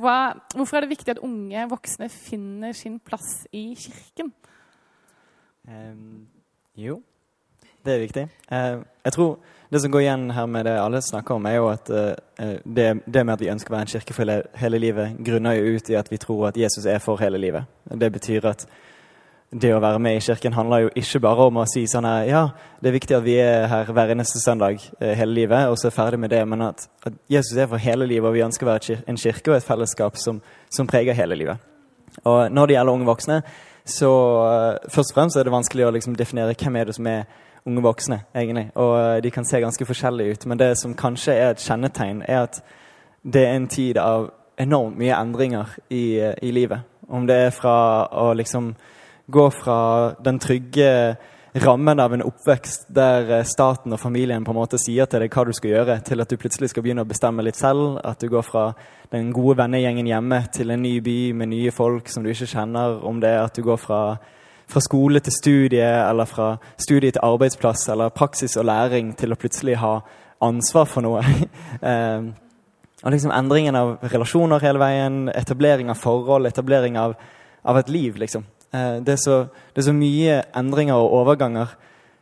hva, 0.00 0.18
hvorfor 0.56 0.78
er 0.78 0.86
det 0.86 0.94
viktig 0.96 1.18
at 1.18 1.24
unge 1.24 1.68
voksne 1.68 2.08
finner 2.08 2.72
sin 2.72 2.96
plass 3.04 3.44
i 3.52 3.74
kirken? 3.76 4.32
Um, 5.64 6.24
jo, 6.76 6.98
det 7.84 7.92
er 7.94 8.00
viktig. 8.00 8.28
Eh, 8.50 8.78
jeg 9.04 9.12
tror 9.12 9.36
Det 9.70 9.80
som 9.80 9.90
går 9.90 10.00
igjen 10.00 10.30
her 10.30 10.46
med 10.46 10.64
det 10.68 10.74
alle 10.78 11.00
snakker 11.02 11.34
om, 11.34 11.46
er 11.46 11.56
jo 11.56 11.64
at 11.66 11.88
eh, 11.90 12.58
det, 12.62 13.00
det, 13.10 13.24
med 13.26 13.32
at 13.32 13.40
vi 13.40 13.48
ønsker 13.50 13.72
å 13.72 13.74
være 13.74 13.86
en 13.88 13.90
kirke 13.90 14.14
for 14.14 14.42
hele 14.60 14.78
livet, 14.78 15.16
grunner 15.18 15.56
jo 15.56 15.74
ut 15.74 15.90
i 15.90 15.96
at 15.98 16.10
vi 16.12 16.18
tror 16.20 16.48
at 16.48 16.56
Jesus 16.56 16.86
er 16.86 17.00
for 17.02 17.18
hele 17.18 17.40
livet. 17.40 17.64
Det 17.90 18.12
betyr 18.12 18.46
at 18.46 18.66
det 19.50 19.72
å 19.74 19.80
være 19.82 19.98
med 20.02 20.18
i 20.18 20.22
kirken 20.22 20.54
handler 20.54 20.84
jo 20.84 20.92
ikke 20.98 21.20
bare 21.24 21.48
om 21.48 21.58
å 21.62 21.66
si 21.70 21.84
sånn 21.90 22.06
her 22.06 22.24
Ja, 22.28 22.42
det 22.82 22.90
er 22.90 22.96
viktig 22.96 23.16
at 23.16 23.26
vi 23.26 23.36
er 23.42 23.68
her 23.70 23.90
hver 23.90 24.10
eneste 24.14 24.38
søndag 24.42 24.78
eh, 25.00 25.14
hele 25.18 25.40
livet, 25.40 25.68
og 25.70 25.78
så 25.80 25.88
er 25.88 25.96
ferdig 25.96 26.20
med 26.22 26.30
det, 26.30 26.42
men 26.46 26.68
at, 26.70 26.88
at, 27.06 27.14
Jesus 27.30 27.56
er 27.56 27.70
for 27.70 27.82
hele 27.82 28.06
livet, 28.06 28.28
og 28.28 28.34
vi 28.34 28.46
ønsker 28.46 28.66
å 28.66 28.74
være 28.74 29.00
en 29.10 29.18
kirke 29.20 29.52
og 29.52 29.58
et 29.58 29.66
fellesskap 29.66 30.18
som, 30.20 30.42
som 30.70 30.90
preger 30.90 31.18
hele 31.18 31.38
livet. 31.40 31.70
Og 32.22 32.50
når 32.52 32.66
det 32.66 32.76
gjelder 32.76 32.98
unge 32.98 33.10
voksne, 33.10 33.40
så 33.84 34.10
først 34.88 35.12
og 35.12 35.16
fremst 35.16 35.36
er 35.36 35.46
det 35.46 35.52
vanskelig 35.52 35.86
å 35.86 35.94
liksom 35.98 36.14
definere 36.16 36.54
hvem 36.56 36.78
er 36.78 36.88
det 36.88 36.94
som 36.96 37.08
er 37.10 37.26
unge 37.66 37.82
voksne, 37.82 38.20
egentlig. 38.34 38.70
Og 38.74 38.94
eh, 39.00 39.20
de 39.22 39.30
kan 39.30 39.44
se 39.44 39.60
ganske 39.60 39.86
forskjellige 39.86 40.30
ut. 40.30 40.46
Men 40.46 40.58
det 40.58 40.72
som 40.78 40.94
kanskje 40.94 41.34
er 41.34 41.52
et 41.52 41.64
kjennetegn, 41.64 42.22
er 42.28 42.46
at 42.48 42.62
det 43.24 43.46
er 43.46 43.56
en 43.56 43.68
tid 43.68 43.98
av 43.98 44.30
enormt 44.60 44.98
mye 44.98 45.14
endringer 45.16 45.76
i, 45.90 46.20
i 46.42 46.50
livet. 46.50 46.84
Om 47.08 47.26
det 47.26 47.38
er 47.46 47.54
fra 47.54 47.76
å 48.12 48.32
liksom 48.36 48.74
gå 49.26 49.46
fra 49.50 49.78
den 50.24 50.38
trygge 50.38 51.16
rammen 51.54 52.00
av 52.00 52.14
en 52.14 52.22
oppvekst 52.22 52.88
der 52.94 53.30
eh, 53.30 53.44
staten 53.46 53.94
og 53.94 54.00
familien 54.00 54.44
på 54.44 54.50
en 54.50 54.58
måte 54.58 54.78
sier 54.80 55.06
til 55.06 55.22
deg 55.22 55.34
hva 55.34 55.44
du 55.46 55.52
skal 55.54 55.70
gjøre, 55.70 55.98
til 56.02 56.22
at 56.24 56.30
du 56.30 56.38
plutselig 56.40 56.72
skal 56.72 56.82
begynne 56.82 57.04
å 57.04 57.08
bestemme 57.08 57.44
litt 57.46 57.58
selv. 57.58 58.00
At 58.02 58.20
du 58.20 58.28
går 58.32 58.42
fra 58.46 58.64
den 59.12 59.30
gode 59.34 59.60
vennegjengen 59.62 60.08
hjemme 60.10 60.40
til 60.54 60.74
en 60.74 60.82
ny 60.82 60.98
by 61.04 61.18
med 61.38 61.52
nye 61.52 61.74
folk 61.74 62.10
som 62.10 62.24
du 62.24 62.32
ikke 62.32 62.50
kjenner. 62.56 62.98
Om 63.06 63.22
det 63.22 63.30
er 63.30 63.44
at 63.44 63.54
du 63.54 63.62
går 63.66 63.78
fra, 63.78 64.00
fra 64.70 64.80
skole 64.80 65.20
til 65.20 65.32
studie, 65.32 65.88
eller 66.08 66.28
fra 66.28 66.54
studie 66.80 67.12
til 67.12 67.24
arbeidsplass, 67.24 67.88
eller 67.92 68.14
praksis 68.14 68.56
og 68.56 68.68
læring 68.68 69.12
til 69.18 69.34
å 69.34 69.38
plutselig 69.38 69.76
ha 69.82 69.98
ansvar 70.44 70.88
for 70.90 71.04
noe. 71.04 71.22
eh, 71.90 72.32
og 73.04 73.12
liksom 73.12 73.34
Endringen 73.36 73.76
av 73.76 73.98
relasjoner 74.08 74.64
hele 74.64 74.80
veien, 74.80 75.28
etablering 75.34 75.92
av 75.92 76.00
forhold, 76.00 76.48
etablering 76.48 76.98
av, 77.00 77.16
av 77.62 77.78
et 77.80 77.92
liv. 77.92 78.16
liksom. 78.20 78.46
Eh, 78.72 78.96
det, 79.04 79.18
er 79.18 79.20
så, 79.20 79.38
det, 79.72 79.82
er 79.82 79.88
så, 79.90 79.96
mye 79.96 80.42
endringer 80.56 80.96
og 80.96 81.12
overganger 81.20 81.76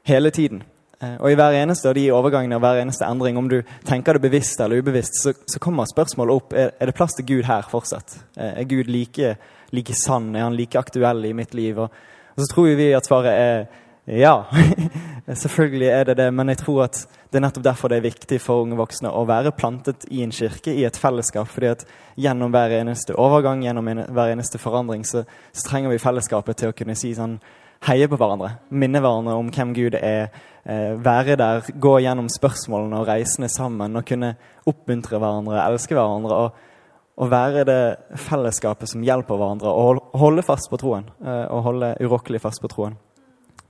hele 0.08 0.32
tiden. 0.34 0.64
Eh, 0.98 1.14
og 1.20 1.30
i 1.30 1.38
hver 1.38 1.54
eneste 1.60 1.90
av 1.90 1.96
de 1.98 2.08
overgangene 2.14 2.58
og 2.58 2.64
hver 2.64 2.82
eneste 2.82 3.06
endring, 3.06 3.38
om 3.38 3.50
du 3.50 3.60
tenker 3.88 4.18
det 4.18 4.26
bevisst 4.26 4.60
eller 4.60 4.82
ubevisst, 4.82 5.22
så, 5.22 5.34
så 5.46 5.62
kommer 5.62 5.86
spørsmålet 5.90 6.42
opp 6.42 6.56
er, 6.56 6.74
er 6.78 6.90
det 6.90 6.98
plass 6.98 7.14
til 7.18 7.30
Gud 7.30 7.46
her 7.46 7.68
fortsatt. 7.70 8.18
Er 8.36 8.66
Gud 8.66 8.90
like, 8.90 9.36
like, 9.70 9.94
sann? 9.94 10.32
Er 10.34 10.48
han 10.48 10.58
like 10.58 10.78
aktuell 10.78 11.24
i 11.30 11.36
mitt 11.36 11.54
liv? 11.54 11.78
Og, 11.86 11.94
og 12.34 12.42
så 12.42 12.48
tror 12.54 12.74
vi 12.78 12.92
at 12.96 13.08
svaret 13.08 13.32
er 13.32 13.64
ja, 14.06 14.44
selvfølgelig 15.42 15.88
er 15.88 16.04
det 16.04 16.16
det, 16.16 16.34
men 16.34 16.48
jeg 16.48 16.58
tror 16.58 16.84
at 16.88 17.04
det 17.30 17.38
er 17.38 17.44
nettopp 17.44 17.64
derfor 17.64 17.88
det 17.88 18.00
er 18.00 18.08
viktig 18.08 18.40
for 18.42 18.64
unge 18.64 18.76
voksne 18.76 19.12
å 19.14 19.22
være 19.28 19.54
plantet 19.54 20.08
i 20.10 20.24
en 20.24 20.34
kirke, 20.34 20.74
i 20.74 20.82
et 20.84 20.98
fellesskap. 20.98 21.46
fordi 21.48 21.66
at 21.70 21.84
gjennom 22.16 22.50
hver 22.50 22.74
eneste 22.80 23.14
overgang, 23.14 23.62
gjennom 23.62 23.88
en, 23.88 24.04
hver 24.10 24.32
eneste 24.34 24.58
forandring, 24.58 25.04
så, 25.06 25.22
så, 25.52 25.68
trenger 25.68 25.90
vi 25.90 26.02
fellesskapet 26.02 26.56
til 26.56 26.72
å 26.72 26.76
kunne 26.76 26.98
si 26.98 27.14
sånn 27.14 27.38
Heie 27.82 28.06
på 28.06 28.14
hverandre, 28.14 28.60
minne 28.70 29.00
hverandre 29.02 29.32
om 29.34 29.48
hvem 29.50 29.72
Gud 29.74 29.96
er, 29.98 30.28
eh, 30.62 30.92
være 30.94 31.34
der, 31.34 31.64
gå 31.82 31.96
gjennom 31.98 32.28
spørsmålene 32.30 33.00
og 33.00 33.08
reisene 33.08 33.48
sammen 33.50 33.98
og 33.98 34.06
kunne 34.06 34.36
oppmuntre 34.70 35.18
hverandre, 35.18 35.64
elske 35.64 35.96
hverandre. 35.98 36.36
og 36.44 36.71
og 37.16 37.30
være 37.30 37.64
det 37.68 37.82
fellesskapet 38.24 38.88
som 38.88 39.02
hjelper 39.04 39.36
hverandre 39.36 39.68
å 39.68 40.18
holde 40.18 40.44
fast 40.46 40.70
på 40.72 40.78
troen. 40.80 41.10
Eh, 41.20 41.44
og 41.52 41.66
holde 41.68 41.94
urokkelig 42.00 42.40
fast 42.40 42.62
på 42.62 42.70
troen. 42.72 42.96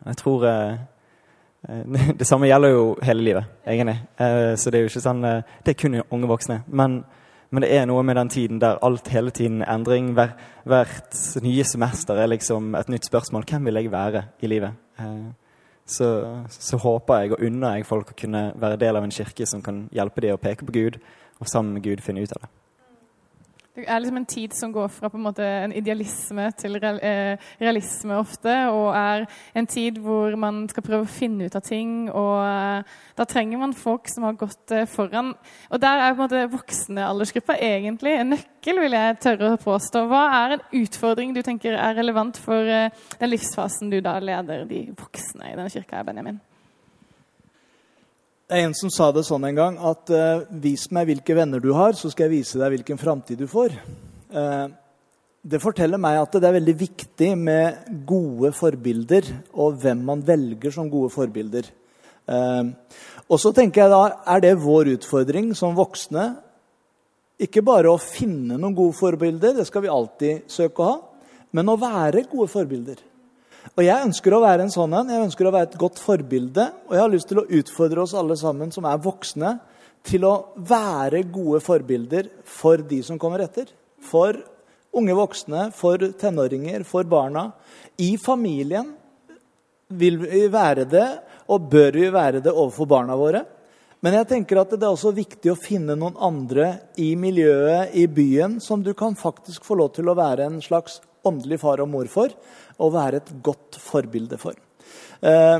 Jeg 0.06 0.18
tror 0.22 0.46
eh, 0.46 0.78
eh 1.68 2.14
Det 2.18 2.26
samme 2.26 2.46
gjelder 2.46 2.70
jo 2.70 2.86
hele 3.02 3.22
livet, 3.22 3.44
egentlig. 3.66 3.98
Så 4.58 4.70
det 4.70 4.78
er 4.78 4.82
jo 4.82 4.90
ikke 4.90 5.00
sånn 5.00 5.22
Det 5.22 5.74
er 5.74 5.78
kun 5.78 6.00
unge 6.10 6.28
voksne. 6.28 6.62
Men, 6.66 7.04
men, 7.50 7.62
det 7.62 7.70
er 7.76 7.86
noe 7.86 8.02
med 8.02 8.16
den 8.16 8.28
tiden 8.28 8.58
der 8.58 8.78
alt 8.82 9.08
hele 9.08 9.30
tiden 9.30 9.62
er 9.62 9.74
endring. 9.74 10.12
Hver, 10.14 10.34
hvert 10.64 11.42
nye 11.42 11.64
semester 11.64 12.18
er 12.18 12.26
liksom 12.26 12.74
et 12.74 12.88
nytt 12.88 13.06
spørsmål. 13.06 13.46
Hvem 13.46 13.64
vil 13.64 13.78
jeg 13.78 13.92
være 13.92 14.24
i 14.40 14.46
livet? 14.46 14.74
Så, 15.86 16.08
så, 16.48 16.76
håper 16.78 17.20
jeg 17.20 17.32
og 17.32 17.42
unner 17.42 17.76
jeg 17.76 17.86
folk 17.86 18.10
å 18.10 18.18
kunne 18.18 18.52
være 18.56 18.78
del 18.80 18.96
av 18.96 19.04
en 19.04 19.14
kirke 19.14 19.46
som 19.46 19.62
kan 19.62 19.88
hjelpe 19.92 20.22
dem 20.22 20.34
å 20.34 20.42
peke 20.42 20.66
på 20.66 20.74
Gud, 20.74 20.98
og 21.40 21.50
sammen 21.50 21.74
med 21.74 21.82
Gud 21.82 22.02
finne 22.02 22.22
ut 22.22 22.34
av 22.36 22.44
det. 22.44 22.61
Det 23.72 23.86
er 23.88 24.02
liksom 24.02 24.18
en 24.20 24.26
tid 24.28 24.52
som 24.52 24.72
går 24.72 24.88
fra 24.92 25.08
en 25.08 25.26
en 25.40 25.72
idealisme 25.72 26.50
til 26.60 26.76
eh, 26.76 27.38
realisme 27.58 28.18
ofte, 28.20 28.68
og 28.68 28.92
er 28.94 29.24
en 29.54 29.66
tid 29.66 29.98
hvor 29.98 30.36
man 30.36 30.68
skal 30.68 30.82
prøve 30.82 31.06
å 31.06 31.08
finne 31.08 31.46
ut 31.46 31.56
av 31.56 31.62
ting. 31.62 32.10
og 32.10 32.44
eh, 32.44 32.84
Da 33.16 33.24
trenger 33.24 33.58
man 33.58 33.72
folk 33.72 34.08
som 34.08 34.24
har 34.24 34.36
gått 34.36 34.70
eh, 34.72 34.84
foran. 34.84 35.32
Og 35.70 35.80
Der 35.80 35.98
er 36.02 36.12
på 36.12 36.20
en 36.20 36.28
måte 36.28 36.52
voksne 36.52 37.08
aldersgruppa 37.08 37.56
egentlig 37.56 38.12
en 38.18 38.34
nøkkel, 38.36 38.78
vil 38.78 38.92
jeg 38.92 39.18
tørre 39.24 39.54
å 39.54 39.64
påstå. 39.64 40.04
Hva 40.06 40.22
er 40.42 40.58
en 40.58 40.68
utfordring 40.82 41.32
du 41.32 41.40
tenker 41.40 41.72
er 41.72 41.96
relevant 41.96 42.36
for 42.36 42.60
den 42.60 43.30
livsfasen 43.30 43.88
du 43.88 44.02
da 44.04 44.18
leder 44.20 44.66
de 44.68 44.90
voksne 44.92 45.48
i 45.48 45.56
denne 45.56 45.72
kirka, 45.72 46.04
Benjamin? 46.04 46.42
Det 48.52 48.58
er 48.60 48.66
en 48.68 48.74
som 48.76 48.90
sa 48.92 49.06
det 49.16 49.22
sånn 49.24 49.46
en 49.48 49.56
gang 49.56 49.76
at 49.80 50.10
uh, 50.12 50.42
vis 50.60 50.82
meg 50.92 51.06
hvilke 51.08 51.32
venner 51.32 51.62
du 51.64 51.70
har, 51.72 51.94
så 51.96 52.10
skal 52.12 52.26
jeg 52.26 52.42
vise 52.42 52.58
deg 52.60 52.74
hvilken 52.74 52.98
framtid 53.00 53.38
du 53.40 53.46
får. 53.48 53.72
Uh, 54.28 54.66
det 55.40 55.56
forteller 55.62 55.96
meg 55.96 56.18
at 56.20 56.36
det 56.36 56.50
er 56.50 56.58
veldig 56.58 56.74
viktig 56.82 57.30
med 57.40 57.78
gode 58.04 58.50
forbilder, 58.52 59.30
og 59.56 59.78
hvem 59.80 60.02
man 60.04 60.20
velger 60.28 60.74
som 60.76 60.90
gode 60.92 61.08
forbilder. 61.14 61.70
Uh, 62.28 62.76
og 63.24 63.40
så 63.40 63.54
tenker 63.56 63.86
jeg 63.86 63.94
da, 63.94 64.02
er 64.36 64.44
det 64.44 64.52
vår 64.60 64.92
utfordring 64.98 65.54
som 65.56 65.72
voksne 65.78 66.26
ikke 67.48 67.64
bare 67.64 67.88
å 67.88 68.02
finne 68.04 68.60
noen 68.60 68.76
gode 68.76 68.98
forbilder, 69.00 69.56
det 69.62 69.64
skal 69.70 69.86
vi 69.86 69.94
alltid 69.96 70.44
søke 70.52 70.84
å 70.84 70.90
ha, 70.90 71.00
men 71.56 71.72
å 71.72 71.80
være 71.80 72.26
gode 72.28 72.52
forbilder. 72.52 73.00
Og 73.72 73.84
Jeg 73.86 74.06
ønsker 74.08 74.34
å 74.34 74.42
være 74.42 74.66
en 74.66 74.72
sånn 74.72 74.94
en. 74.98 75.12
Jeg 75.12 75.26
ønsker 75.28 75.48
å 75.48 75.52
være 75.54 75.70
et 75.70 75.80
godt 75.80 76.00
forbilde. 76.02 76.66
Og 76.88 76.96
jeg 76.96 77.02
har 77.02 77.12
lyst 77.12 77.30
til 77.30 77.42
å 77.42 77.46
utfordre 77.60 78.02
oss 78.04 78.14
alle 78.18 78.36
sammen 78.38 78.72
som 78.74 78.88
er 78.88 79.02
voksne, 79.02 79.58
til 80.02 80.24
å 80.26 80.34
være 80.58 81.22
gode 81.30 81.60
forbilder 81.62 82.26
for 82.42 82.82
de 82.82 82.98
som 83.06 83.20
kommer 83.22 83.44
etter. 83.44 83.68
For 84.02 84.34
unge 84.98 85.14
voksne, 85.14 85.68
for 85.78 86.02
tenåringer, 86.18 86.82
for 86.84 87.06
barna. 87.08 87.52
I 88.02 88.16
familien 88.20 88.90
vil 89.92 90.18
vi 90.24 90.46
være 90.50 90.88
det, 90.90 91.08
og 91.52 91.68
bør 91.70 91.98
vi 92.00 92.10
være 92.12 92.42
det 92.42 92.52
overfor 92.52 92.88
barna 92.90 93.16
våre. 93.18 93.44
Men 94.02 94.16
jeg 94.18 94.28
tenker 94.32 94.58
at 94.58 94.72
det 94.74 94.82
er 94.82 94.90
også 94.90 95.12
viktig 95.14 95.52
å 95.52 95.60
finne 95.60 95.94
noen 95.94 96.16
andre 96.18 96.72
i 96.98 97.12
miljøet, 97.14 97.94
i 97.94 98.08
byen, 98.10 98.58
som 98.58 98.82
du 98.82 98.90
kan 98.98 99.14
faktisk 99.14 99.62
få 99.68 99.78
lov 99.78 99.92
til 99.94 100.10
å 100.10 100.18
være 100.18 100.48
en 100.48 100.58
slags 100.64 100.98
åndelig 101.28 101.60
far 101.62 101.82
og 101.82 101.90
mor 101.90 102.08
for, 102.10 102.32
og 102.78 102.94
være 102.94 103.22
et 103.22 103.32
godt 103.44 103.78
forbilde 103.80 104.38
for. 104.40 104.56
Eh, 105.22 105.58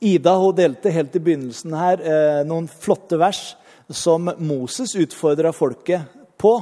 Ida 0.00 0.34
hun 0.38 0.54
delte 0.54 0.92
helt 0.94 1.16
i 1.18 1.22
begynnelsen 1.22 1.74
her 1.74 2.02
eh, 2.02 2.42
noen 2.46 2.68
flotte 2.70 3.18
vers 3.18 3.56
som 3.90 4.30
Moses 4.38 4.94
utfordra 4.98 5.52
folket 5.56 6.06
på. 6.38 6.58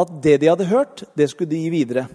At 0.00 0.10
det 0.24 0.38
de 0.40 0.48
hadde 0.48 0.70
hørt, 0.70 1.04
det 1.14 1.28
skulle 1.30 1.52
de 1.52 1.60
gi 1.62 1.70
videre. 1.72 2.06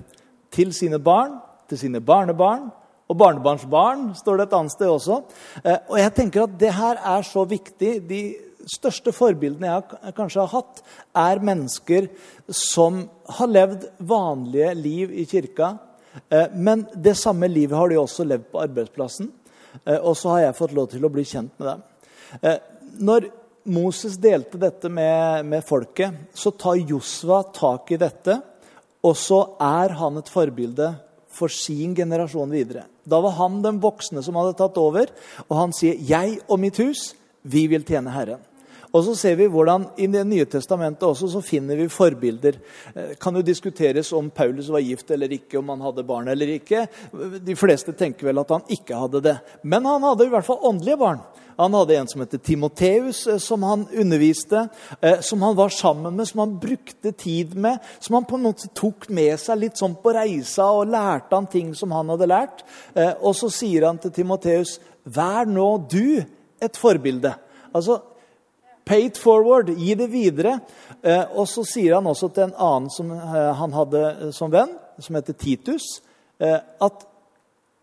Til 0.52 0.74
sine 0.74 1.00
barn, 1.00 1.38
til 1.70 1.80
sine 1.80 2.02
barnebarn 2.02 2.68
og 3.08 3.20
barnebarnsbarn, 3.20 4.10
står 4.18 4.40
det 4.40 4.48
et 4.48 4.56
annet 4.58 4.74
sted 4.74 4.92
også. 4.92 5.22
Eh, 5.64 5.78
og 5.88 6.00
jeg 6.02 6.14
tenker 6.18 6.44
at 6.44 6.58
det 6.60 6.74
her 6.76 7.00
er 7.16 7.24
så 7.28 7.46
viktig. 7.48 7.94
De 8.10 8.22
største 8.72 9.14
forbildene 9.16 9.70
jeg 9.70 10.16
kanskje 10.18 10.44
har 10.44 10.54
hatt, 10.54 10.82
er 11.16 11.44
mennesker 11.44 12.10
som 12.48 13.06
har 13.38 13.52
levd 13.52 13.88
vanlige 13.98 14.74
liv 14.78 15.14
i 15.14 15.26
kirka. 15.30 15.76
Eh, 16.30 16.54
men 16.54 16.86
det 16.96 17.16
samme 17.18 17.50
livet 17.52 17.78
har 17.78 17.90
de 17.90 18.00
også 18.02 18.26
levd 18.28 18.50
på 18.52 18.62
arbeidsplassen. 18.64 19.32
Eh, 19.86 20.00
og 20.00 20.18
så 20.18 20.36
har 20.36 20.48
jeg 20.48 20.60
fått 20.60 20.76
lov 20.78 20.90
til 20.92 21.06
å 21.06 21.12
bli 21.14 21.26
kjent 21.28 21.54
med 21.60 21.70
dem. 21.72 21.84
Eh, 22.42 22.60
når 23.04 23.30
Moses 23.68 24.16
delte 24.22 24.60
dette 24.60 24.90
med, 24.90 25.46
med 25.46 25.66
folket, 25.68 26.30
så 26.34 26.54
tar 26.56 26.80
Josva 26.80 27.42
tak 27.56 27.92
i 27.92 28.00
dette. 28.02 28.40
Og 29.06 29.16
så 29.20 29.42
er 29.62 29.94
han 30.00 30.20
et 30.20 30.32
forbilde 30.32 30.94
for 31.38 31.54
sin 31.54 31.94
generasjon 31.96 32.52
videre. 32.52 32.88
Da 33.08 33.20
var 33.24 33.36
han 33.38 33.62
den 33.64 33.80
voksne 33.84 34.24
som 34.26 34.38
hadde 34.40 34.56
tatt 34.58 34.78
over, 34.82 35.12
og 35.48 35.56
han 35.58 35.74
sier 35.76 35.96
'Jeg 35.96 36.42
og 36.48 36.60
mitt 36.60 36.78
hus, 36.78 37.14
vi 37.44 37.68
vil 37.68 37.84
tjene 37.84 38.12
Herren'. 38.12 38.44
Og 38.96 39.04
så 39.04 39.16
ser 39.20 39.36
vi 39.40 39.50
hvordan 39.52 39.90
I 40.00 40.08
Det 40.12 40.24
nye 40.28 40.46
testamentet 40.50 41.06
også 41.08 41.30
så 41.32 41.42
finner 41.44 41.80
vi 41.80 41.90
forbilder. 41.92 42.60
Det 42.94 43.04
eh, 43.04 43.16
kan 43.20 43.36
jo 43.36 43.46
diskuteres 43.46 44.14
om 44.16 44.30
Paulus 44.30 44.70
var 44.72 44.86
gift 44.86 45.12
eller 45.12 45.32
ikke, 45.34 45.60
om 45.60 45.74
han 45.74 45.84
hadde 45.84 46.06
barn 46.08 46.30
eller 46.32 46.54
ikke. 46.58 46.86
De 47.44 47.56
fleste 47.58 47.94
tenker 47.98 48.30
vel 48.30 48.40
at 48.42 48.54
han 48.56 48.64
ikke 48.72 48.98
hadde 48.98 49.24
det. 49.26 49.36
Men 49.64 49.86
han 49.86 50.06
hadde 50.08 50.28
i 50.28 50.32
hvert 50.32 50.48
fall 50.48 50.64
åndelige 50.70 51.00
barn. 51.02 51.22
Han 51.58 51.74
hadde 51.74 51.96
en 51.98 52.10
som 52.10 52.22
heter 52.22 52.42
Timoteus, 52.42 53.26
eh, 53.28 53.40
som 53.44 53.64
han 53.68 53.88
underviste, 53.92 54.68
eh, 55.02 55.20
som 55.26 55.42
han 55.44 55.58
var 55.58 55.74
sammen 55.74 56.16
med, 56.16 56.28
som 56.30 56.46
han 56.46 56.58
brukte 56.62 57.12
tid 57.12 57.56
med. 57.56 57.80
Som 58.00 58.20
han 58.20 58.28
på 58.30 58.40
en 58.40 58.48
måte 58.48 58.72
tok 58.78 59.10
med 59.10 59.36
seg 59.42 59.64
litt 59.66 59.82
sånn 59.82 59.98
på 60.02 60.16
reisa 60.16 60.70
og 60.72 60.94
lærte 60.94 61.36
han 61.36 61.50
ting 61.52 61.74
som 61.76 61.92
han 61.96 62.14
hadde 62.14 62.30
lært. 62.30 62.64
Og 63.20 63.34
så 63.36 63.50
sier 63.54 63.86
han 63.90 64.00
til 64.02 64.14
Timoteus, 64.16 64.80
'Vær 65.08 65.46
nå 65.48 65.88
du 65.90 66.24
et 66.62 66.78
forbilde'. 66.78 67.36
Altså, 67.74 68.02
Pay 68.88 69.10
it 69.10 69.18
forward. 69.20 69.70
Gi 69.76 69.96
det 70.00 70.08
videre. 70.08 70.60
Eh, 71.02 71.24
og 71.36 71.48
så 71.52 71.66
sier 71.68 71.98
han 71.98 72.08
også 72.08 72.30
til 72.32 72.48
en 72.48 72.56
annen 72.56 72.92
som 72.94 73.12
eh, 73.12 73.52
han 73.60 73.76
hadde 73.76 74.04
eh, 74.08 74.32
som 74.36 74.52
venn, 74.54 74.72
som 75.04 75.18
heter 75.20 75.36
Titus, 75.38 76.00
at 76.38 77.04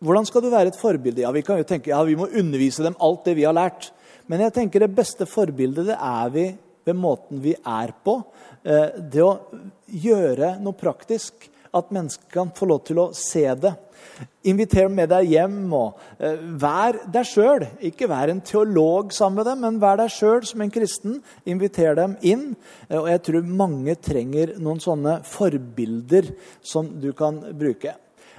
hvordan 0.05 0.27
skal 0.29 0.43
du 0.45 0.49
være 0.51 0.71
et 0.71 0.79
forbilde? 0.79 1.25
Ja, 1.25 1.33
Vi 1.35 1.43
kan 1.43 1.59
jo 1.59 1.67
tenke 1.67 1.91
ja, 1.91 2.01
vi 2.07 2.15
må 2.19 2.29
undervise 2.31 2.85
dem 2.87 2.95
alt 3.03 3.25
det 3.27 3.35
vi 3.35 3.47
har 3.47 3.55
lært. 3.55 3.89
Men 4.31 4.45
jeg 4.45 4.55
tenker 4.55 4.85
det 4.85 4.95
beste 4.95 5.27
forbildet 5.27 5.89
det 5.89 5.97
er 5.99 6.31
vi 6.31 6.45
ved 6.87 6.99
måten 6.99 7.43
vi 7.43 7.55
er 7.55 7.91
på. 8.07 8.15
Det 8.63 9.25
å 9.25 9.33
gjøre 9.91 10.53
noe 10.63 10.79
praktisk. 10.79 11.49
At 11.75 11.91
mennesker 11.95 12.31
kan 12.33 12.53
få 12.55 12.69
lov 12.71 12.85
til 12.87 13.01
å 13.03 13.09
se 13.17 13.45
det. 13.59 13.75
Inviter 14.47 14.91
med 14.93 15.09
deg 15.11 15.33
hjem. 15.33 15.57
og 15.75 15.99
eh, 16.23 16.39
Vær 16.61 17.01
deg 17.11 17.27
sjøl. 17.29 17.67
Ikke 17.89 18.09
vær 18.11 18.31
en 18.31 18.43
teolog 18.45 19.13
sammen 19.15 19.41
med 19.41 19.49
dem, 19.51 19.65
men 19.65 19.81
vær 19.83 19.99
deg 20.03 20.13
sjøl 20.13 20.45
som 20.47 20.63
en 20.63 20.73
kristen. 20.75 21.19
Inviter 21.51 21.97
dem 21.99 22.17
inn. 22.23 22.51
Eh, 22.89 22.99
og 23.01 23.09
jeg 23.11 23.25
tror 23.27 23.51
mange 23.63 23.97
trenger 23.99 24.55
noen 24.63 24.83
sånne 24.85 25.19
forbilder 25.29 26.31
som 26.63 26.93
du 27.03 27.11
kan 27.17 27.41
bruke. 27.57 27.97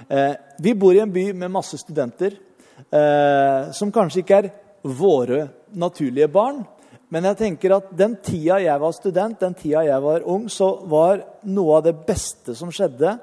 Eh, 0.08 0.32
vi 0.62 0.76
bor 0.78 0.94
i 0.96 1.02
en 1.04 1.12
by 1.12 1.30
med 1.34 1.52
masse 1.52 1.78
studenter. 1.82 2.38
eh, 2.92 3.72
som 3.72 3.92
kanskje 3.92 4.20
ikke 4.22 4.38
er 4.42 4.50
våre 4.84 5.48
naturlige 5.72 6.28
barn. 6.28 6.60
Men 7.14 7.28
jeg 7.30 7.38
tenker 7.38 7.76
at 7.76 7.90
den 7.94 8.16
tida 8.24 8.58
jeg 8.64 8.82
var 8.82 8.94
student, 8.94 9.38
den 9.38 9.54
tida 9.54 9.84
jeg 9.86 10.02
var 10.02 10.24
ung, 10.26 10.48
så 10.50 10.72
var 10.90 11.22
noe 11.46 11.78
av 11.78 11.86
det 11.86 11.94
beste 12.06 12.56
som 12.58 12.72
skjedde, 12.74 13.14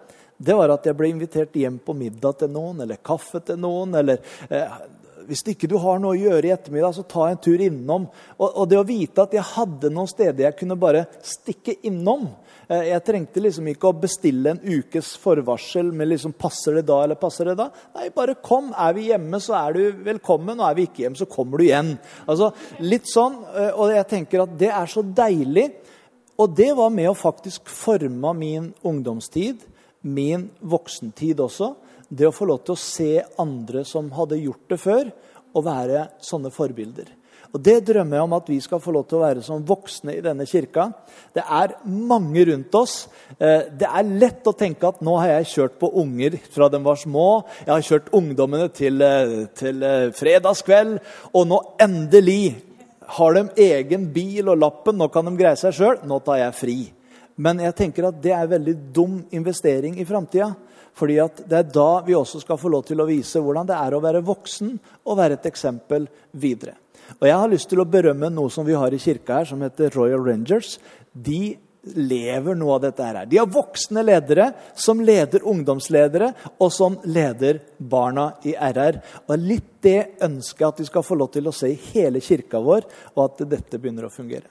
det 0.43 0.55
var 0.57 0.73
at 0.73 0.87
jeg 0.87 0.97
ble 0.97 1.11
invitert 1.11 1.55
hjem 1.55 1.77
på 1.83 1.95
middag 1.95 2.39
til 2.41 2.51
noen, 2.51 2.81
eller 2.83 2.99
kaffe 3.05 3.39
til 3.45 3.59
noen. 3.61 3.93
eller 3.99 4.19
eh, 4.49 4.77
Hvis 5.29 5.43
ikke 5.53 5.69
du 5.71 5.77
har 5.79 6.01
noe 6.01 6.15
å 6.15 6.19
gjøre 6.19 6.49
i 6.49 6.53
ettermiddag, 6.55 6.95
så 6.95 7.05
ta 7.07 7.29
en 7.29 7.39
tur 7.43 7.61
innom. 7.63 8.09
Og, 8.39 8.47
og 8.49 8.65
det 8.71 8.79
å 8.79 8.87
vite 8.87 9.23
at 9.23 9.35
jeg 9.35 9.45
hadde 9.53 9.91
noen 9.93 10.09
steder 10.09 10.47
jeg 10.47 10.57
kunne 10.59 10.79
bare 10.79 11.05
stikke 11.23 11.77
innom 11.87 12.27
Jeg 12.69 13.03
trengte 13.03 13.41
liksom 13.43 13.67
ikke 13.67 13.89
å 13.89 13.97
bestille 13.99 14.53
en 14.53 14.61
ukes 14.63 15.13
forvarsel 15.19 15.91
med 15.91 16.07
liksom 16.13 16.33
'passer 16.33 16.75
det 16.75 16.85
da', 16.87 17.03
eller 17.03 17.15
'passer 17.15 17.45
det 17.45 17.57
da'. 17.57 17.71
Nei, 17.95 18.09
bare 18.09 18.35
kom. 18.35 18.73
Er 18.77 18.93
vi 18.93 19.09
hjemme, 19.09 19.39
så 19.39 19.53
er 19.67 19.73
du 19.73 19.91
velkommen. 19.91 20.59
Og 20.59 20.69
er 20.69 20.75
vi 20.75 20.87
ikke 20.87 21.03
hjemme, 21.03 21.17
så 21.17 21.29
kommer 21.29 21.57
du 21.57 21.63
igjen. 21.65 21.99
Altså, 22.27 22.53
litt 22.79 23.05
sånn, 23.05 23.43
eh, 23.55 23.71
Og 23.75 23.91
jeg 23.91 24.07
tenker 24.07 24.43
at 24.43 24.57
det 24.57 24.69
er 24.69 24.85
så 24.85 25.03
deilig. 25.03 25.73
Og 26.39 26.55
det 26.55 26.75
var 26.75 26.89
med 26.89 27.09
å 27.09 27.15
faktisk 27.15 27.67
forme 27.67 28.33
min 28.33 28.73
ungdomstid 28.83 29.59
min 30.03 30.49
voksentid 30.59 31.39
også. 31.39 31.73
Det 32.09 32.27
å 32.27 32.35
få 32.35 32.47
lov 32.49 32.63
til 32.65 32.75
å 32.75 32.79
se 32.79 33.11
andre 33.41 33.83
som 33.87 34.11
hadde 34.13 34.41
gjort 34.41 34.69
det 34.69 34.79
før, 34.81 35.11
og 35.53 35.65
være 35.67 36.07
sånne 36.23 36.51
forbilder. 36.53 37.09
Og 37.53 37.61
Det 37.61 37.83
drømmer 37.85 38.17
jeg 38.17 38.25
om 38.25 38.33
at 38.33 38.47
vi 38.49 38.57
skal 38.65 38.81
få 38.81 38.91
lov 38.95 39.03
til 39.05 39.19
å 39.19 39.25
være 39.27 39.43
som 39.45 39.61
voksne 39.61 40.15
i 40.15 40.23
denne 40.25 40.47
kirka. 40.49 40.87
Det 41.35 41.43
er 41.45 41.75
mange 41.85 42.47
rundt 42.49 42.73
oss. 42.79 42.95
Eh, 43.37 43.69
det 43.69 43.85
er 43.85 44.09
lett 44.09 44.49
å 44.49 44.55
tenke 44.57 44.89
at 44.89 45.03
nå 45.05 45.19
har 45.21 45.35
jeg 45.35 45.51
kjørt 45.51 45.77
på 45.77 45.91
unger 46.01 46.39
fra 46.49 46.71
de 46.73 46.81
var 46.81 46.97
små. 46.97 47.27
Jeg 47.61 47.73
har 47.75 47.85
kjørt 47.85 48.09
ungdommene 48.17 48.71
til, 48.73 48.97
eh, 49.05 49.45
til 49.53 49.85
eh, 49.85 50.09
fredagskveld. 50.17 50.97
Og 51.37 51.47
nå 51.47 51.61
endelig 51.77 52.55
har 53.19 53.37
de 53.37 53.45
egen 53.69 54.09
bil 54.09 54.49
og 54.49 54.57
lappen. 54.57 54.97
Nå 54.97 55.11
kan 55.13 55.29
de 55.29 55.37
greie 55.37 55.59
seg 55.59 55.77
sjøl. 55.77 56.01
Nå 56.09 56.23
tar 56.25 56.41
jeg 56.41 56.57
fri. 56.57 56.77
Men 57.37 57.61
jeg 57.61 57.77
tenker 57.77 58.09
at 58.09 58.21
det 58.21 58.33
er 58.33 58.47
en 58.47 58.55
veldig 58.57 58.77
dum 58.93 59.19
investering 59.29 59.99
i 60.01 60.09
framtida. 60.09 60.55
Fordi 60.97 61.21
det 61.45 61.57
er 61.59 61.69
da 61.69 62.01
vi 62.01 62.17
også 62.17 62.41
skal 62.41 62.57
få 62.57 62.73
lov 62.73 62.85
til 62.89 63.01
å 63.01 63.09
vise 63.09 63.41
hvordan 63.41 63.69
det 63.69 63.77
er 63.77 63.93
å 63.93 64.01
være 64.01 64.25
voksen 64.25 64.79
og 65.05 65.19
være 65.21 65.37
et 65.37 65.53
eksempel 65.53 66.09
videre. 66.33 66.81
Og 67.19 67.27
Jeg 67.27 67.37
har 67.39 67.51
lyst 67.51 67.69
til 67.71 67.83
å 67.83 67.89
berømme 67.89 68.31
noe 68.33 68.51
som 68.53 68.65
vi 68.67 68.75
har 68.77 68.93
i 68.93 69.01
kirka 69.01 69.41
her, 69.41 69.49
som 69.49 69.61
heter 69.63 69.93
Royal 69.95 70.23
Rangers. 70.23 70.77
De 71.13 71.55
lever 71.83 72.55
noe 72.55 72.77
av 72.77 72.83
dette 72.85 73.03
her. 73.03 73.25
De 73.27 73.39
har 73.41 73.49
voksne 73.51 74.03
ledere 74.05 74.49
som 74.79 75.01
leder 75.03 75.43
ungdomsledere, 75.49 76.31
og 76.57 76.71
som 76.71 76.97
leder 77.03 77.59
barna 77.77 78.31
i 78.47 78.55
RR. 78.55 79.01
Og 79.27 79.37
Litt 79.43 79.69
det 79.83 80.15
ønsket 80.23 80.67
at 80.69 80.77
de 80.79 80.87
skal 80.87 81.03
få 81.03 81.17
lov 81.19 81.33
til 81.33 81.49
å 81.49 81.55
se 81.55 81.73
i 81.73 81.79
hele 81.91 82.23
kirka 82.23 82.61
vår, 82.63 82.87
og 83.17 83.25
at 83.25 83.47
dette 83.51 83.79
begynner 83.79 84.07
å 84.07 84.13
fungere. 84.13 84.47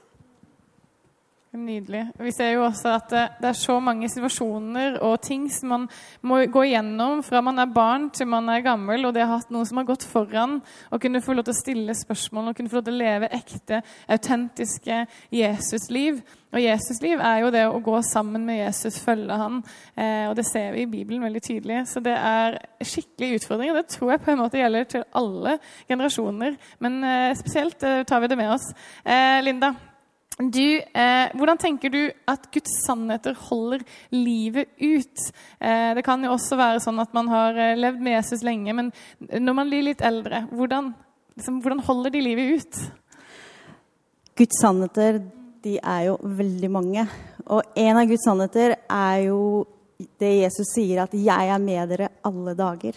Nydelig. 1.52 2.06
Vi 2.16 2.30
ser 2.32 2.54
jo 2.54 2.62
også 2.64 2.94
at 2.96 3.10
det, 3.12 3.22
det, 3.42 3.48
er 3.50 3.56
så 3.60 3.74
mange 3.84 4.08
situasjoner 4.08 4.94
og 5.04 5.18
ting 5.20 5.50
som 5.52 5.68
man 5.74 5.82
må 6.24 6.38
gå 6.48 6.62
igjennom 6.64 7.20
fra 7.26 7.42
man 7.44 7.60
er 7.60 7.68
barn 7.68 8.06
til 8.08 8.30
man 8.32 8.48
er 8.48 8.64
gammel, 8.64 9.04
og 9.04 9.12
det 9.12 9.26
har 9.26 9.34
hatt 9.34 9.52
noe 9.52 9.68
som 9.68 9.76
har 9.76 9.84
gått 9.90 10.06
foran, 10.08 10.62
og 10.88 11.02
kunne 11.02 11.20
få 11.20 11.36
lov 11.36 11.44
til 11.44 11.52
å 11.52 11.58
stille 11.58 11.98
spørsmål 11.98 12.48
og 12.48 12.56
kunne 12.56 12.72
få 12.72 12.80
lov 12.80 12.86
til 12.88 12.96
å 12.96 13.02
leve 13.02 13.30
ekte, 13.36 13.82
autentiske 14.16 15.02
Jesusliv. 15.36 16.24
Og 16.56 16.64
Jesusliv 16.64 17.20
er 17.20 17.44
jo 17.44 17.52
det 17.52 17.66
å 17.68 17.84
gå 17.84 18.00
sammen 18.08 18.48
med 18.48 18.62
Jesus, 18.62 19.02
følge 19.04 19.36
han, 19.44 19.60
eh, 19.92 20.24
og 20.32 20.38
det 20.40 20.48
ser 20.48 20.72
vi 20.72 20.86
i 20.86 20.90
Bibelen 20.96 21.28
veldig 21.28 21.46
tydelig. 21.52 21.84
Så 21.92 22.00
det 22.00 22.16
er 22.16 22.62
skikkelig 22.80 23.42
utfordring, 23.42 23.76
og 23.76 23.82
det 23.82 23.92
tror 23.92 24.16
jeg 24.16 24.24
på 24.24 24.32
en 24.32 24.44
måte 24.46 24.64
gjelder 24.64 24.88
til 24.88 25.08
alle 25.20 25.58
generasjoner. 25.84 26.56
Men 26.80 27.00
eh, 27.04 27.30
spesielt 27.36 27.84
eh, 27.84 28.04
tar 28.08 28.24
vi 28.24 28.32
det 28.32 28.40
med 28.40 28.56
oss. 28.56 28.72
Eh, 29.04 29.42
Linda, 29.44 29.74
du, 30.50 30.80
eh, 30.80 31.32
hvordan 31.36 31.58
tenker 31.60 31.92
du 31.92 32.00
at 32.28 32.48
Guds 32.54 32.72
sannheter 32.86 33.36
holder 33.48 33.84
livet 34.10 34.68
ut? 34.80 35.26
Eh, 35.60 35.92
det 35.94 36.04
kan 36.06 36.24
jo 36.24 36.32
også 36.32 36.56
være 36.56 36.80
sånn 36.80 37.00
at 37.02 37.12
man 37.14 37.28
har 37.28 37.58
eh, 37.58 37.76
levd 37.76 38.00
med 38.00 38.16
Jesus 38.16 38.42
lenge, 38.46 38.72
men 38.74 38.90
når 39.20 39.58
man 39.58 39.70
blir 39.70 39.84
litt 39.90 40.00
eldre, 40.00 40.46
hvordan, 40.50 40.94
liksom, 41.36 41.60
hvordan 41.62 41.84
holder 41.86 42.16
de 42.16 42.24
livet 42.24 42.62
ut? 42.62 42.80
Guds 44.40 44.62
sannheter 44.62 45.20
de 45.62 45.76
er 45.78 46.08
jo 46.08 46.16
veldig 46.22 46.70
mange. 46.72 47.04
Og 47.46 47.76
en 47.78 48.00
av 48.00 48.08
Guds 48.08 48.24
sannheter 48.26 48.74
er 48.88 49.18
jo 49.28 49.38
det 50.18 50.32
Jesus 50.40 50.72
sier, 50.74 51.04
at 51.04 51.12
'jeg 51.14 51.48
er 51.54 51.58
med 51.58 51.88
dere 51.88 52.08
alle 52.24 52.54
dager'. 52.58 52.96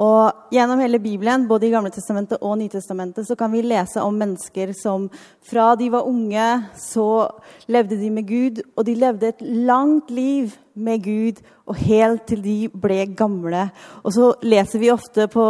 Og 0.00 0.48
Gjennom 0.50 0.80
hele 0.82 0.98
Bibelen, 0.98 1.44
både 1.46 1.68
i 1.68 1.70
Gamle 1.70 1.92
testamentet 1.92 2.40
og 2.42 2.56
Nytestamentet, 2.58 3.26
så 3.28 3.36
kan 3.38 3.52
vi 3.52 3.60
lese 3.62 4.02
om 4.02 4.16
mennesker 4.18 4.72
som 4.74 5.04
fra 5.46 5.74
de 5.78 5.90
var 5.92 6.08
unge, 6.08 6.46
så 6.74 7.28
levde 7.70 7.98
de 8.00 8.08
med 8.10 8.26
Gud. 8.26 8.62
Og 8.74 8.86
de 8.88 8.96
levde 8.98 9.28
et 9.28 9.44
langt 9.44 10.10
liv 10.10 10.56
med 10.74 11.04
Gud, 11.04 11.42
og 11.68 11.78
helt 11.78 12.24
til 12.26 12.42
de 12.42 12.56
ble 12.72 13.04
gamle. 13.14 13.68
Og 14.02 14.16
så 14.16 14.32
leser 14.42 14.82
vi 14.82 14.90
ofte 14.90 15.28
på 15.30 15.46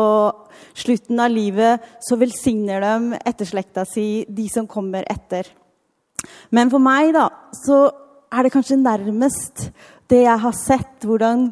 slutten 0.75 1.23
av 1.23 1.33
livet, 1.33 1.87
så 2.05 2.19
velsigner 2.21 2.83
de 2.85 3.23
etterslekta 3.23 3.87
si, 3.89 4.27
de 4.29 4.51
som 4.53 4.69
kommer 4.69 5.07
etter. 5.09 5.49
Men 6.53 6.69
for 6.75 6.83
meg, 6.83 7.15
da, 7.17 7.31
så 7.57 7.87
er 8.31 8.45
det 8.45 8.53
kanskje 8.53 8.83
nærmest 8.83 9.71
det 10.11 10.25
jeg 10.27 10.43
har 10.45 10.57
sett, 10.59 11.07
hvordan 11.07 11.49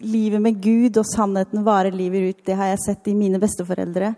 livet 0.00 0.40
med 0.42 0.60
Gud 0.62 0.96
og 1.00 1.06
sannheten 1.08 1.64
varer 1.66 1.94
livet 1.94 2.30
ut. 2.30 2.42
Det 2.46 2.56
har 2.56 2.72
jeg 2.72 2.82
sett 2.84 3.10
i 3.10 3.16
mine 3.16 3.40
besteforeldre 3.40 4.14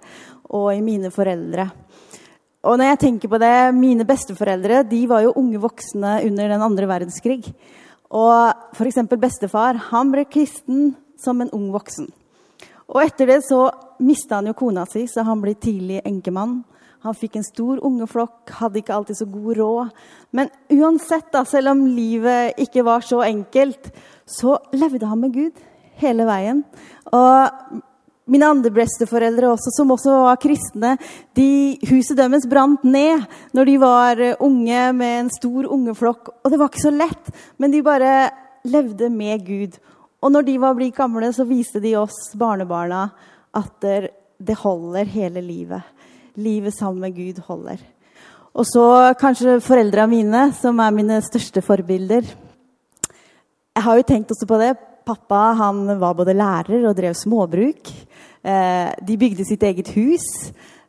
og 0.54 0.70
i 0.74 0.82
mine 0.84 1.10
foreldre. 1.12 1.68
Og 2.62 2.78
når 2.78 2.92
jeg 2.92 3.00
tenker 3.02 3.30
på 3.30 3.40
det, 3.42 3.74
Mine 3.74 4.06
besteforeldre 4.06 4.84
de 4.86 5.00
var 5.10 5.24
jo 5.24 5.34
unge 5.38 5.58
voksne 5.62 6.20
under 6.28 6.52
den 6.52 6.62
andre 6.62 6.86
verdenskrig. 6.86 7.42
Og 8.12 8.76
f.eks. 8.76 9.00
bestefar 9.18 9.80
han 9.90 10.12
ble 10.12 10.26
kristen 10.30 10.92
som 11.18 11.40
en 11.40 11.50
ung 11.50 11.72
voksen. 11.74 12.06
Og 12.92 13.00
etter 13.02 13.26
det 13.26 13.40
så 13.46 13.64
mista 14.04 14.38
han 14.38 14.50
jo 14.50 14.58
kona 14.58 14.84
si, 14.86 15.06
så 15.08 15.24
han 15.26 15.40
ble 15.42 15.56
tidlig 15.56 16.02
enkemann. 16.06 16.60
Han 17.02 17.16
fikk 17.18 17.40
en 17.40 17.46
stor 17.46 17.80
ungeflokk, 17.82 18.52
hadde 18.60 18.78
ikke 18.78 18.94
alltid 18.94 19.18
så 19.18 19.26
god 19.26 19.56
råd. 19.58 20.02
Men 20.30 20.52
uansett, 20.70 21.32
da, 21.34 21.42
selv 21.48 21.72
om 21.72 21.86
livet 21.88 22.60
ikke 22.62 22.84
var 22.86 23.02
så 23.02 23.24
enkelt, 23.26 23.90
så 24.28 24.54
levde 24.76 25.08
han 25.10 25.18
med 25.24 25.34
Gud 25.34 25.62
hele 26.02 26.26
veien. 26.28 26.62
Og 27.12 27.80
mine 28.32 28.48
andre 28.48 28.70
besteforeldre 28.74 29.50
også, 29.50 29.72
som 29.74 29.90
også 29.94 30.18
var 30.26 30.40
kristne, 30.42 30.94
de, 31.36 31.78
huset 31.90 32.18
deres 32.18 32.46
brant 32.48 32.84
ned 32.86 33.24
når 33.56 33.68
de 33.68 33.78
var 33.82 34.22
unge 34.44 34.84
med 34.96 35.16
en 35.24 35.32
stor 35.34 35.68
ungeflokk. 35.74 36.30
Og 36.42 36.52
det 36.52 36.60
var 36.60 36.70
ikke 36.70 36.84
så 36.84 36.94
lett, 36.94 37.32
men 37.58 37.74
de 37.74 37.82
bare 37.86 38.12
levde 38.68 39.10
med 39.10 39.42
Gud. 39.46 39.78
Og 40.22 40.30
når 40.30 40.46
de 40.46 40.58
var 40.62 40.76
blitt 40.78 40.96
gamle, 40.96 41.32
så 41.34 41.46
viste 41.48 41.82
de 41.82 41.96
oss 41.98 42.30
barnebarna 42.38 43.08
at 43.58 43.88
det 44.42 44.60
holder 44.60 45.10
hele 45.10 45.42
livet. 45.42 45.82
Livet 46.38 46.74
sammen 46.76 47.02
med 47.02 47.16
Gud 47.16 47.42
holder. 47.48 47.82
Og 48.52 48.66
så 48.68 48.84
kanskje 49.18 49.60
foreldra 49.64 50.06
mine, 50.06 50.50
som 50.54 50.78
er 50.80 50.94
mine 50.94 51.18
største 51.24 51.62
forbilder. 51.64 52.26
Jeg 53.72 53.84
har 53.84 53.98
jo 53.98 54.06
tenkt 54.06 54.32
også 54.34 54.48
på 54.48 54.60
det. 54.60 54.74
Pappa 55.06 55.52
han 55.58 55.84
var 56.00 56.16
både 56.18 56.36
lærer 56.36 56.86
og 56.88 56.96
drev 56.98 57.16
småbruk. 57.18 57.90
Eh, 58.42 58.90
de 59.06 59.18
bygde 59.18 59.46
sitt 59.46 59.62
eget 59.66 59.92
hus. 59.96 60.26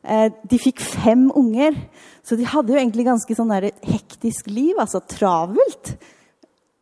Eh, 0.03 0.29
de 0.49 0.59
fikk 0.59 0.81
fem 0.83 1.29
unger, 1.35 1.77
så 2.25 2.35
de 2.35 2.47
hadde 2.49 2.73
jo 2.73 2.79
egentlig 2.79 3.05
ganske 3.07 3.37
sånn 3.37 3.53
hektisk 3.53 4.49
liv. 4.51 4.75
Altså 4.81 5.03
travelt. 5.07 5.95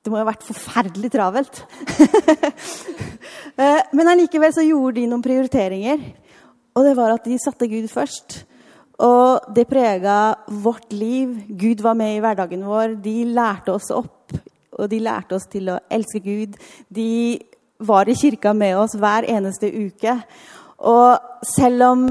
Det 0.01 0.09
må 0.09 0.17
jo 0.17 0.25
ha 0.25 0.31
vært 0.31 0.47
forferdelig 0.47 1.13
travelt. 1.17 1.63
Eh, 3.59 3.81
men 3.93 4.07
allikevel 4.07 4.53
så 4.55 4.63
gjorde 4.63 4.95
de 4.95 5.09
noen 5.11 5.21
prioriteringer. 5.21 5.99
Og 6.79 6.85
det 6.87 6.93
var 6.95 7.11
at 7.13 7.25
de 7.27 7.35
satte 7.37 7.67
Gud 7.69 7.89
først. 7.91 8.37
Og 9.03 9.51
det 9.53 9.65
prega 9.69 10.15
vårt 10.63 10.95
liv. 10.95 11.33
Gud 11.49 11.83
var 11.83 11.97
med 11.99 12.15
i 12.15 12.21
hverdagen 12.23 12.63
vår. 12.65 12.95
De 13.03 13.15
lærte 13.27 13.75
oss 13.75 13.91
opp 13.93 14.31
og 14.77 14.89
de 14.91 14.99
lærte 15.03 15.37
oss 15.37 15.47
til 15.51 15.69
å 15.73 15.79
elske 15.91 16.21
Gud. 16.23 16.57
De 16.89 17.39
var 17.81 18.09
i 18.09 18.15
kirka 18.17 18.53
med 18.53 18.77
oss 18.79 18.95
hver 18.99 19.27
eneste 19.29 19.69
uke. 19.71 20.15
Og 20.81 21.45
selv 21.45 21.87
om 21.87 22.05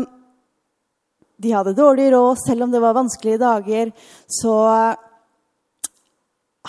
de 1.40 1.54
hadde 1.54 1.76
dårlig 1.76 2.10
råd, 2.12 2.40
selv 2.44 2.66
om 2.66 2.72
det 2.72 2.82
var 2.82 2.98
vanskelige 2.98 3.40
dager, 3.40 3.92
så 4.28 4.56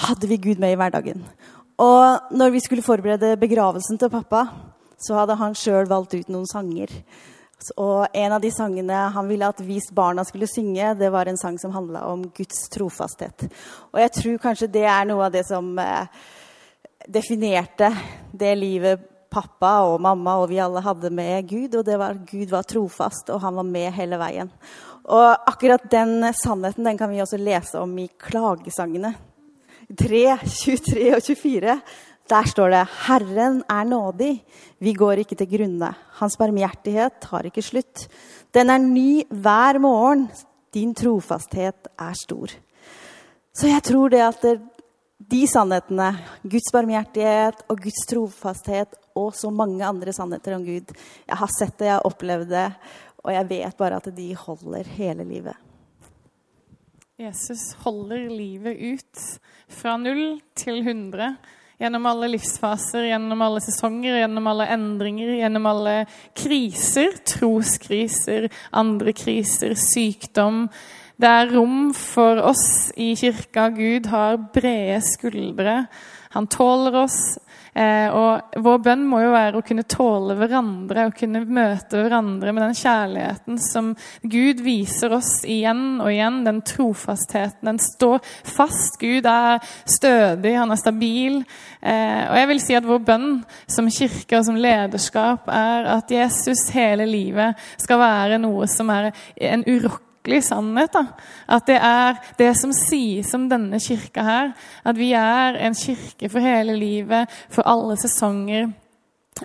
hadde 0.07 0.29
vi 0.29 0.39
Gud 0.39 0.61
med 0.61 0.73
i 0.73 0.79
hverdagen. 0.79 1.25
Og 1.81 2.31
når 2.37 2.53
vi 2.53 2.61
skulle 2.63 2.85
forberede 2.85 3.35
begravelsen 3.41 3.99
til 3.99 4.11
pappa, 4.13 4.45
så 5.01 5.17
hadde 5.17 5.35
han 5.39 5.57
sjøl 5.57 5.89
valgt 5.89 6.13
ut 6.15 6.29
noen 6.29 6.47
sanger 6.47 6.93
og 7.77 8.07
en 8.17 8.33
av 8.33 8.41
de 8.41 8.49
sangene 8.51 9.05
han 9.13 9.29
ville 9.29 9.47
at 9.47 9.61
vi 9.61 9.77
barna 9.93 10.25
skulle 10.25 10.49
synge, 10.49 10.93
det 10.97 11.11
var 11.13 11.29
en 11.29 11.37
sang 11.37 11.59
som 11.61 11.73
handla 11.75 12.07
om 12.09 12.25
Guds 12.35 12.65
trofasthet. 12.73 13.45
Og 13.93 14.01
jeg 14.01 14.13
tror 14.17 14.41
kanskje 14.47 14.71
det 14.73 14.87
er 14.89 15.05
noe 15.09 15.27
av 15.27 15.35
det 15.35 15.45
som 15.47 15.69
eh, 15.79 16.21
definerte 17.07 17.91
det 18.33 18.55
livet 18.57 19.07
pappa 19.31 19.77
og 19.87 20.01
mamma 20.03 20.35
og 20.41 20.49
vi 20.51 20.59
alle 20.59 20.83
hadde 20.83 21.11
med 21.15 21.47
Gud, 21.47 21.75
og 21.79 21.85
det 21.87 21.97
var 21.99 22.17
at 22.17 22.25
Gud 22.27 22.51
var 22.51 22.67
trofast, 22.67 23.29
og 23.31 23.41
han 23.45 23.55
var 23.61 23.67
med 23.67 23.93
hele 23.95 24.19
veien. 24.19 24.51
Og 25.11 25.49
akkurat 25.49 25.87
den 25.91 26.33
sannheten 26.37 26.85
den 26.85 26.99
kan 26.99 27.09
vi 27.11 27.21
også 27.23 27.39
lese 27.39 27.79
om 27.79 27.93
i 27.97 28.09
klagesangene. 28.21 29.15
3, 29.97 30.37
23 30.45 31.07
og 31.15 31.23
24. 31.25 31.77
Der 32.29 32.43
står 32.43 32.69
det 32.69 32.87
'Herren 32.87 33.63
er 33.69 33.83
nådig, 33.83 34.43
vi 34.79 34.93
går 34.93 35.23
ikke 35.23 35.35
til 35.35 35.47
grunne'. 35.47 35.95
Hans 36.19 36.37
barmhjertighet 36.37 37.19
tar 37.21 37.45
ikke 37.45 37.61
slutt. 37.61 38.07
Den 38.53 38.69
er 38.69 38.77
ny 38.77 39.23
hver 39.29 39.79
morgen. 39.79 40.29
Din 40.73 40.95
trofasthet 40.95 41.87
er 41.99 42.13
stor. 42.13 42.47
Så 43.53 43.67
jeg 43.67 43.83
tror 43.83 44.09
det 44.09 44.21
at 44.21 44.61
de 45.31 45.47
sannhetene, 45.47 46.17
Guds 46.43 46.71
barmhjertighet 46.73 47.65
og 47.69 47.81
Guds 47.83 48.05
trofasthet 48.09 48.95
og 49.15 49.33
så 49.35 49.51
mange 49.51 49.83
andre 49.85 50.13
sannheter 50.13 50.55
om 50.55 50.63
Gud 50.65 50.93
Jeg 51.27 51.37
har 51.37 51.51
sett 51.57 51.77
det, 51.77 51.85
jeg 51.85 51.93
har 51.93 52.07
opplevd 52.07 52.49
det, 52.49 52.73
og 53.23 53.33
jeg 53.33 53.49
vet 53.49 53.77
bare 53.77 53.99
at 53.99 54.15
de 54.15 54.35
holder 54.35 54.83
hele 54.97 55.23
livet. 55.23 55.55
Jesus 57.21 57.73
holder 57.83 58.29
livet 58.31 58.79
ut 58.81 59.19
fra 59.69 59.97
null 59.97 60.39
til 60.57 60.81
100. 60.81 61.35
Gjennom 61.81 62.03
alle 62.05 62.27
livsfaser, 62.29 63.07
gjennom 63.09 63.39
alle 63.41 63.61
sesonger, 63.65 64.19
gjennom 64.19 64.47
alle 64.51 64.67
endringer, 64.69 65.31
gjennom 65.39 65.63
alle 65.65 65.93
kriser. 66.37 67.15
Troskriser, 67.25 68.45
andre 68.77 69.15
kriser, 69.17 69.73
sykdom. 69.73 70.67
Det 71.17 71.29
er 71.29 71.49
rom 71.55 71.89
for 71.97 72.37
oss 72.51 72.91
i 73.01 73.15
kirka. 73.17 73.71
Gud 73.73 74.11
har 74.13 74.37
brede 74.53 74.99
skuldre. 75.09 75.79
Han 76.37 76.45
tåler 76.53 76.99
oss. 77.01 77.17
Eh, 77.73 78.11
og 78.11 78.57
vår 78.59 78.79
bønn 78.83 79.05
må 79.07 79.21
jo 79.23 79.31
være 79.31 79.59
å 79.59 79.63
kunne 79.63 79.85
tåle 79.87 80.35
hverandre 80.35 81.05
og 81.07 81.15
kunne 81.15 81.43
møte 81.47 82.01
hverandre 82.01 82.51
med 82.51 82.65
den 82.65 82.75
kjærligheten 82.75 83.61
som 83.63 83.93
Gud 84.27 84.59
viser 84.65 85.15
oss 85.15 85.45
igjen 85.47 86.01
og 86.03 86.11
igjen. 86.11 86.41
Den 86.47 86.61
trofastheten. 86.67 87.63
Den 87.71 87.79
står 87.79 88.19
fast. 88.27 88.99
Gud 89.01 89.27
er 89.29 89.61
stødig, 89.85 90.55
han 90.59 90.75
er 90.75 90.81
stabil. 90.81 91.41
Eh, 91.79 92.21
og 92.27 92.37
jeg 92.41 92.51
vil 92.51 92.63
si 92.65 92.77
at 92.77 92.87
vår 92.87 93.03
bønn 93.07 93.27
som 93.71 93.89
kirke 93.91 94.39
og 94.41 94.47
som 94.49 94.59
lederskap 94.59 95.47
er 95.51 95.91
at 95.95 96.11
Jesus 96.11 96.67
hele 96.75 97.07
livet 97.07 97.59
skal 97.81 98.01
være 98.03 98.41
noe 98.41 98.67
som 98.71 98.91
er 98.93 99.13
en 99.39 99.67
urokkelig 99.67 100.10
urokkelig 100.21 100.43
sannhet. 100.43 100.93
Da. 100.93 101.05
At 101.47 101.67
det 101.67 101.77
er 101.77 102.15
det 102.37 102.57
som 102.57 102.71
sies 102.73 103.33
om 103.33 103.49
denne 103.49 103.79
kirka 103.79 104.23
her. 104.23 104.51
At 104.85 104.97
vi 104.97 105.13
er 105.13 105.57
en 105.57 105.73
kirke 105.73 106.29
for 106.29 106.39
hele 106.39 106.75
livet, 106.75 107.27
for 107.49 107.63
alle 107.63 107.97
sesonger. 107.97 108.71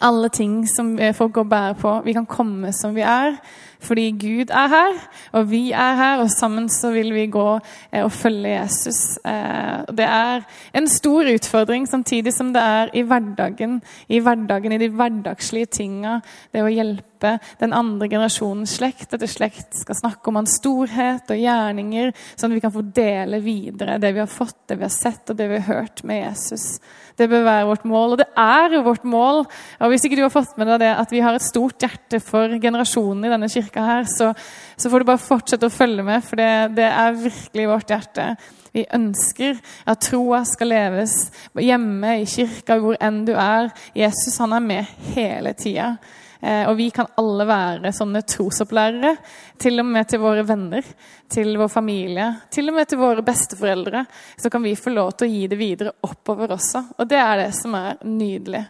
Alle 0.03 0.29
ting 0.29 0.67
som 0.69 0.99
folk 1.15 1.33
går 1.33 1.45
og 1.45 1.49
bærer 1.49 1.75
på. 1.75 2.03
Vi 2.05 2.13
kan 2.13 2.27
komme 2.27 2.73
som 2.73 2.95
vi 2.95 3.01
er. 3.01 3.37
Fordi 3.81 4.11
Gud 4.11 4.51
er 4.51 4.69
her, 4.69 4.95
og 5.33 5.51
vi 5.51 5.71
er 5.71 5.95
her, 5.95 6.21
og 6.23 6.31
sammen 6.31 6.69
så 6.69 6.91
vil 6.91 7.13
vi 7.15 7.27
gå 7.27 7.59
eh, 7.93 8.05
og 8.05 8.13
følge 8.13 8.49
Jesus. 8.49 9.19
Eh, 9.25 9.85
det 9.93 10.07
er 10.07 10.47
en 10.75 10.89
stor 10.89 11.29
utfordring, 11.35 11.89
samtidig 11.89 12.33
som 12.35 12.53
det 12.53 12.63
er 12.63 12.91
i 12.95 13.03
hverdagen, 13.03 13.83
i 14.09 14.19
hverdagen, 14.19 14.73
i 14.73 14.79
de 14.79 14.89
hverdagslige 14.89 15.67
tinga. 15.67 16.21
Det 16.53 16.65
å 16.65 16.73
hjelpe 16.73 17.16
den 17.61 17.73
andre 17.77 18.09
generasjonens 18.11 18.77
slekt, 18.77 19.15
etter 19.15 19.31
slekt 19.31 19.79
skal 19.81 19.99
snakke 19.99 20.31
om 20.31 20.41
hans 20.41 20.59
storhet 20.61 21.31
og 21.33 21.41
gjerninger, 21.41 22.13
sånn 22.35 22.53
at 22.53 22.59
vi 22.59 22.65
kan 22.65 22.75
få 22.75 22.85
dele 22.97 23.41
videre 23.45 23.99
det 24.03 24.13
vi 24.17 24.23
har 24.23 24.31
fått, 24.31 24.59
det 24.69 24.79
vi 24.81 24.87
har 24.87 24.95
sett 24.95 25.33
og 25.33 25.39
det 25.39 25.49
vi 25.51 25.61
har 25.61 25.81
hørt 25.81 26.05
med 26.07 26.23
Jesus. 26.23 26.77
Det 27.17 27.31
bør 27.33 27.47
være 27.47 27.69
vårt 27.71 27.87
mål, 27.89 28.13
og 28.13 28.21
det 28.21 28.27
er 28.37 28.77
vårt 28.85 29.07
mål. 29.09 29.47
Og 29.81 29.93
Hvis 29.93 30.05
ikke 30.05 30.19
du 30.19 30.25
har 30.27 30.35
fått 30.35 30.59
med 30.61 30.69
deg 30.69 30.83
det 30.85 30.93
at 31.01 31.15
vi 31.15 31.23
har 31.25 31.37
et 31.37 31.45
stort 31.45 31.81
hjerte 31.81 32.21
for 32.21 32.59
generasjonen 32.61 33.25
i 33.25 33.33
denne 33.33 33.49
kirka, 33.49 33.85
her, 33.87 34.05
så, 34.11 34.33
så 34.77 34.93
får 34.93 35.01
du 35.01 35.09
bare 35.09 35.23
fortsette 35.23 35.71
å 35.71 35.73
følge 35.73 36.05
med, 36.05 36.25
for 36.27 36.41
det, 36.41 36.51
det 36.77 36.91
er 36.91 37.17
virkelig 37.23 37.69
vårt 37.73 37.95
hjerte. 37.95 38.29
Vi 38.77 38.85
ønsker 38.93 39.57
at 39.89 40.05
troa 40.05 40.43
skal 40.45 40.69
leves 40.75 41.17
hjemme, 41.57 42.19
i 42.21 42.29
kirka, 42.29 42.77
hvor 42.83 42.99
enn 43.01 43.23
du 43.25 43.33
er. 43.33 43.71
Jesus 43.97 44.37
han 44.43 44.53
er 44.53 44.65
med 44.65 44.95
hele 45.15 45.55
tida. 45.57 45.95
Eh, 46.41 46.69
og 46.69 46.77
vi 46.77 46.89
kan 46.95 47.09
alle 47.21 47.47
være 47.49 47.93
sånne 47.97 48.23
trosopplærere, 48.29 49.15
til 49.59 49.81
og 49.81 49.89
med 49.89 50.09
til 50.11 50.21
våre 50.23 50.45
venner, 50.47 50.91
til 51.33 51.55
vår 51.59 51.71
familie, 51.73 52.27
til 52.53 52.71
og 52.71 52.77
med 52.77 52.91
til 52.91 53.01
våre 53.01 53.25
besteforeldre. 53.27 54.05
Så 54.37 54.51
kan 54.53 54.65
vi 54.65 54.77
få 54.77 54.93
lov 54.95 55.15
til 55.17 55.29
å 55.29 55.33
gi 55.33 55.47
det 55.53 55.61
videre 55.61 55.95
oppover 56.07 56.57
også. 56.57 56.85
Og 56.99 57.09
det 57.09 57.23
er 57.23 57.43
det 57.45 57.51
som 57.57 57.75
er 57.79 58.03
nydelig. 58.05 58.65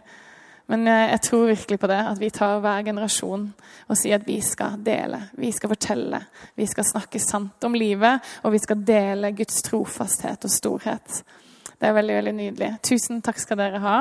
Men 0.67 0.87
eh, 0.87 1.09
jeg 1.13 1.23
tror 1.29 1.47
virkelig 1.47 1.79
på 1.79 1.89
det, 1.91 1.99
at 2.11 2.19
vi 2.19 2.31
tar 2.35 2.61
hver 2.63 2.85
generasjon 2.87 3.47
og 3.87 3.99
sier 3.99 4.19
at 4.19 4.27
vi 4.27 4.39
skal 4.43 4.79
dele. 4.83 5.21
Vi 5.39 5.51
skal 5.55 5.71
fortelle. 5.71 6.21
Vi 6.59 6.67
skal 6.67 6.87
snakke 6.87 7.21
sant 7.23 7.67
om 7.67 7.75
livet, 7.75 8.23
og 8.43 8.55
vi 8.55 8.63
skal 8.63 8.83
dele 8.87 9.31
Guds 9.35 9.61
trofasthet 9.67 10.47
og 10.47 10.51
storhet. 10.51 11.21
Det 11.77 11.87
er 11.87 11.93
veldig, 11.95 12.15
veldig 12.19 12.33
nydelig. 12.35 12.71
Tusen 12.83 13.21
takk 13.23 13.39
skal 13.39 13.61
dere 13.61 13.83
ha. 13.83 13.97